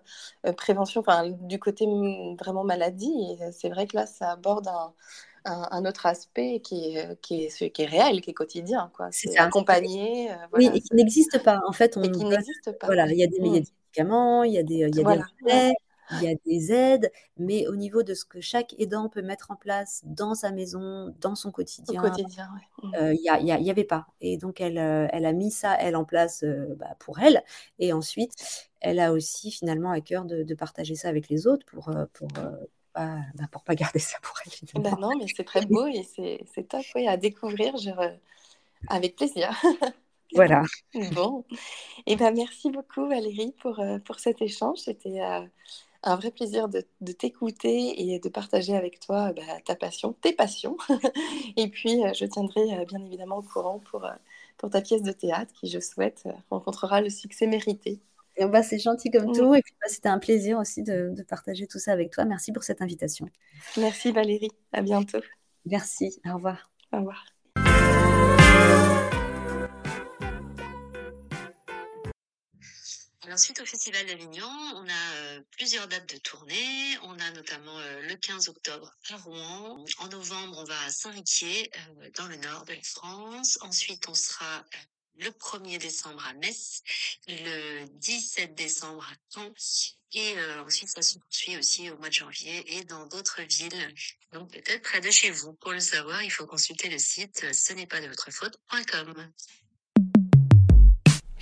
euh, 0.46 0.54
prévention, 0.54 1.02
enfin, 1.02 1.30
du 1.30 1.60
côté 1.60 1.88
vraiment 2.40 2.64
maladie. 2.64 3.38
Et 3.40 3.52
c'est 3.52 3.70
vrai 3.70 3.88
que 3.88 3.98
là, 3.98 4.06
ça 4.06 4.32
aborde 4.32 4.68
un, 4.68 4.94
un, 5.46 5.86
autre 5.86 6.06
aspect 6.06 6.60
qui 6.60 6.96
est, 6.96 7.20
qui, 7.22 7.46
est, 7.46 7.70
qui 7.72 7.82
est 7.82 7.86
réel, 7.86 8.22
qui 8.22 8.30
est 8.30 8.34
quotidien. 8.34 8.92
C'est 9.12 9.38
accompagné. 9.38 10.32
Euh, 10.32 10.36
oui, 10.54 10.70
et 10.74 10.82
qui 10.82 10.94
n'existe 10.94 11.42
pas. 11.42 11.60
En 11.68 11.74
fait, 11.74 11.98
on, 11.98 12.04
et 12.04 12.12
qui 12.12 12.24
n'existe 12.24 12.78
pas. 12.80 12.86
Voilà, 12.86 13.08
il 13.08 13.18
y 13.18 13.24
a 13.24 13.28
des, 13.28 13.40
mmh. 13.40 13.52
médicaments, 13.52 14.44
il 14.44 14.54
y 14.54 14.60
a 14.60 14.64
des, 14.64 14.76
il 14.76 14.80
y 14.80 14.84
a 14.84 14.90
des 14.90 15.74
il 16.12 16.24
y 16.24 16.32
a 16.32 16.36
des 16.46 16.72
aides, 16.72 17.12
mais 17.38 17.68
au 17.68 17.76
niveau 17.76 18.04
de 18.04 18.14
ce 18.14 18.26
que 18.26 18.40
chaque 18.42 18.74
aidant 18.80 19.10
peut 19.10 19.22
mettre 19.22 19.52
en 19.52 19.56
place 19.56 20.02
dans 20.06 20.36
sa 20.36 20.52
maison, 20.52 21.14
dans 21.20 21.36
son 21.36 21.52
quotidien, 21.52 22.02
mmh. 22.02 22.96
euh, 22.96 23.14
il 23.14 23.44
n'y 23.44 23.66
y 23.66 23.72
avait 23.72 23.84
pas. 23.84 24.08
Et 24.22 24.38
donc, 24.38 24.62
elle, 24.62 24.78
euh, 24.78 25.08
elle 25.12 25.26
a 25.26 25.34
mis 25.34 25.52
ça, 25.52 25.76
elle, 25.80 25.96
en 25.96 26.06
place 26.06 26.44
euh, 26.44 26.76
bah, 26.78 26.96
pour 27.00 27.20
elle. 27.20 27.44
Et 27.80 27.94
ensuite, 27.94 28.34
elle 28.80 29.00
a 29.00 29.12
aussi 29.12 29.52
finalement 29.52 29.92
à 29.92 30.02
cœur 30.02 30.26
de, 30.26 30.54
partager 30.54 30.96
ça 30.96 31.10
avec 31.10 31.30
les 31.30 31.46
autres 31.46 31.66
pour, 31.66 31.92
bah, 31.92 33.28
pour 33.52 33.64
pas 33.64 33.76
garder 33.76 34.00
ça 34.00 34.18
pour 34.22 34.36
elle. 34.46 34.82
Bah 34.82 34.98
non, 35.00 35.12
mais 35.18 35.26
c'est 35.36 35.44
très 35.44 35.66
beau 35.66 35.86
et 35.88 36.04
c'est 36.04 36.68
top 36.68 36.86
à 37.08 37.18
découvrir 37.18 37.76
avec 38.88 39.16
plaisir. 39.16 39.50
Voilà. 40.34 40.64
Bon. 41.14 41.46
Et 42.06 42.12
eh 42.12 42.16
ben, 42.18 42.36
merci 42.36 42.70
beaucoup 42.70 43.08
Valérie 43.08 43.54
pour, 43.62 43.82
pour 44.04 44.20
cet 44.20 44.42
échange. 44.42 44.80
C'était 44.80 45.22
un 46.04 46.16
vrai 46.16 46.32
plaisir 46.32 46.70
de, 46.70 46.82
t'écouter 47.12 48.02
et 48.02 48.20
de 48.20 48.30
partager 48.30 48.76
avec 48.76 49.00
toi 49.00 49.34
bah, 49.34 49.42
ta 49.66 49.76
passion, 49.76 50.14
tes 50.22 50.34
passions. 50.34 50.78
et 51.58 51.68
puis, 51.70 52.04
euh, 52.04 52.14
je 52.14 52.26
tiendrai 52.26 52.62
euh, 52.74 52.86
bien 52.86 53.04
évidemment 53.04 53.38
au 53.38 53.42
courant 53.42 53.80
pour, 53.80 54.06
euh, 54.06 54.14
pour 54.58 54.70
ta 54.70 54.82
pièce 54.82 55.02
de 55.02 55.12
théâtre 55.12 55.54
qui, 55.54 55.68
je 55.68 55.80
souhaite, 55.80 56.24
rencontrera 56.50 57.02
le 57.02 57.10
succès 57.10 57.48
mérité. 57.48 58.00
bah, 58.40 58.64
c'est 58.64 58.80
gentil 58.80 59.12
comme 59.12 59.32
tout. 59.34 59.54
Et 59.54 59.62
puis, 59.62 59.74
bah, 59.82 59.88
c'était 59.90 60.10
un 60.10 60.20
plaisir 60.20 60.60
aussi 60.60 60.84
de, 60.84 61.12
de 61.16 61.24
partager 61.24 61.68
tout 61.68 61.80
ça 61.80 61.92
avec 61.92 62.12
toi. 62.12 62.26
Merci 62.26 62.52
pour 62.52 62.64
cette 62.64 62.82
invitation. 62.82 63.28
Merci 63.78 64.12
Valérie. 64.12 64.52
À 64.74 64.82
bientôt. 64.82 65.20
Merci. 65.66 66.20
Au 66.26 66.36
revoir. 66.36 66.72
Au 66.94 66.98
revoir. 66.98 67.37
Ensuite, 73.34 73.60
au 73.60 73.66
Festival 73.66 74.06
d'Avignon, 74.06 74.50
on 74.76 74.88
a 74.88 75.14
euh, 75.16 75.42
plusieurs 75.52 75.88
dates 75.88 76.14
de 76.14 76.18
tournée. 76.18 76.98
On 77.04 77.20
a 77.20 77.32
notamment 77.32 77.78
euh, 77.80 78.02
le 78.02 78.16
15 78.16 78.50
octobre 78.50 78.94
à 79.10 79.18
Rouen. 79.18 79.84
En 80.00 80.08
novembre, 80.08 80.58
on 80.60 80.64
va 80.64 80.80
à 80.84 80.90
Saint-Riquier, 80.90 81.72
euh, 81.76 82.10
dans 82.16 82.28
le 82.28 82.38
nord 82.38 82.66
de 82.66 82.74
la 82.74 82.82
France. 82.82 83.58
Ensuite, 83.62 84.08
on 84.08 84.14
sera 84.14 84.66
le 85.20 85.30
1er 85.30 85.78
décembre 85.80 86.26
à 86.28 86.34
Metz, 86.34 86.84
le 87.28 87.86
17 87.86 88.56
décembre 88.56 89.04
à 89.04 89.16
Caen. 89.34 89.52
Et 90.14 90.36
ensuite, 90.66 90.90
ça 90.90 91.02
se 91.02 91.20
poursuit 91.20 91.58
aussi 91.58 91.90
au 91.90 91.98
mois 91.98 92.08
de 92.08 92.14
janvier 92.14 92.78
et 92.78 92.86
dans 92.86 93.06
d'autres 93.08 93.42
villes. 93.42 93.94
Donc 94.32 94.52
peut-être 94.52 94.82
près 94.82 95.02
de 95.02 95.12
chez 95.12 95.32
vous. 95.32 95.54
Pour 95.54 95.74
le 95.74 95.82
savoir, 95.82 96.24
il 96.24 96.32
faut 96.32 96.46
consulter 96.46 96.88
le 96.90 96.98
site 96.98 97.46
ce 97.52 97.74
n'est 97.74 97.88
pas 97.88 98.00
de 98.00 98.08
votre 98.08 98.32
faute.com. 98.32 99.32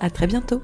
À 0.00 0.10
très 0.10 0.26
bientôt. 0.26 0.62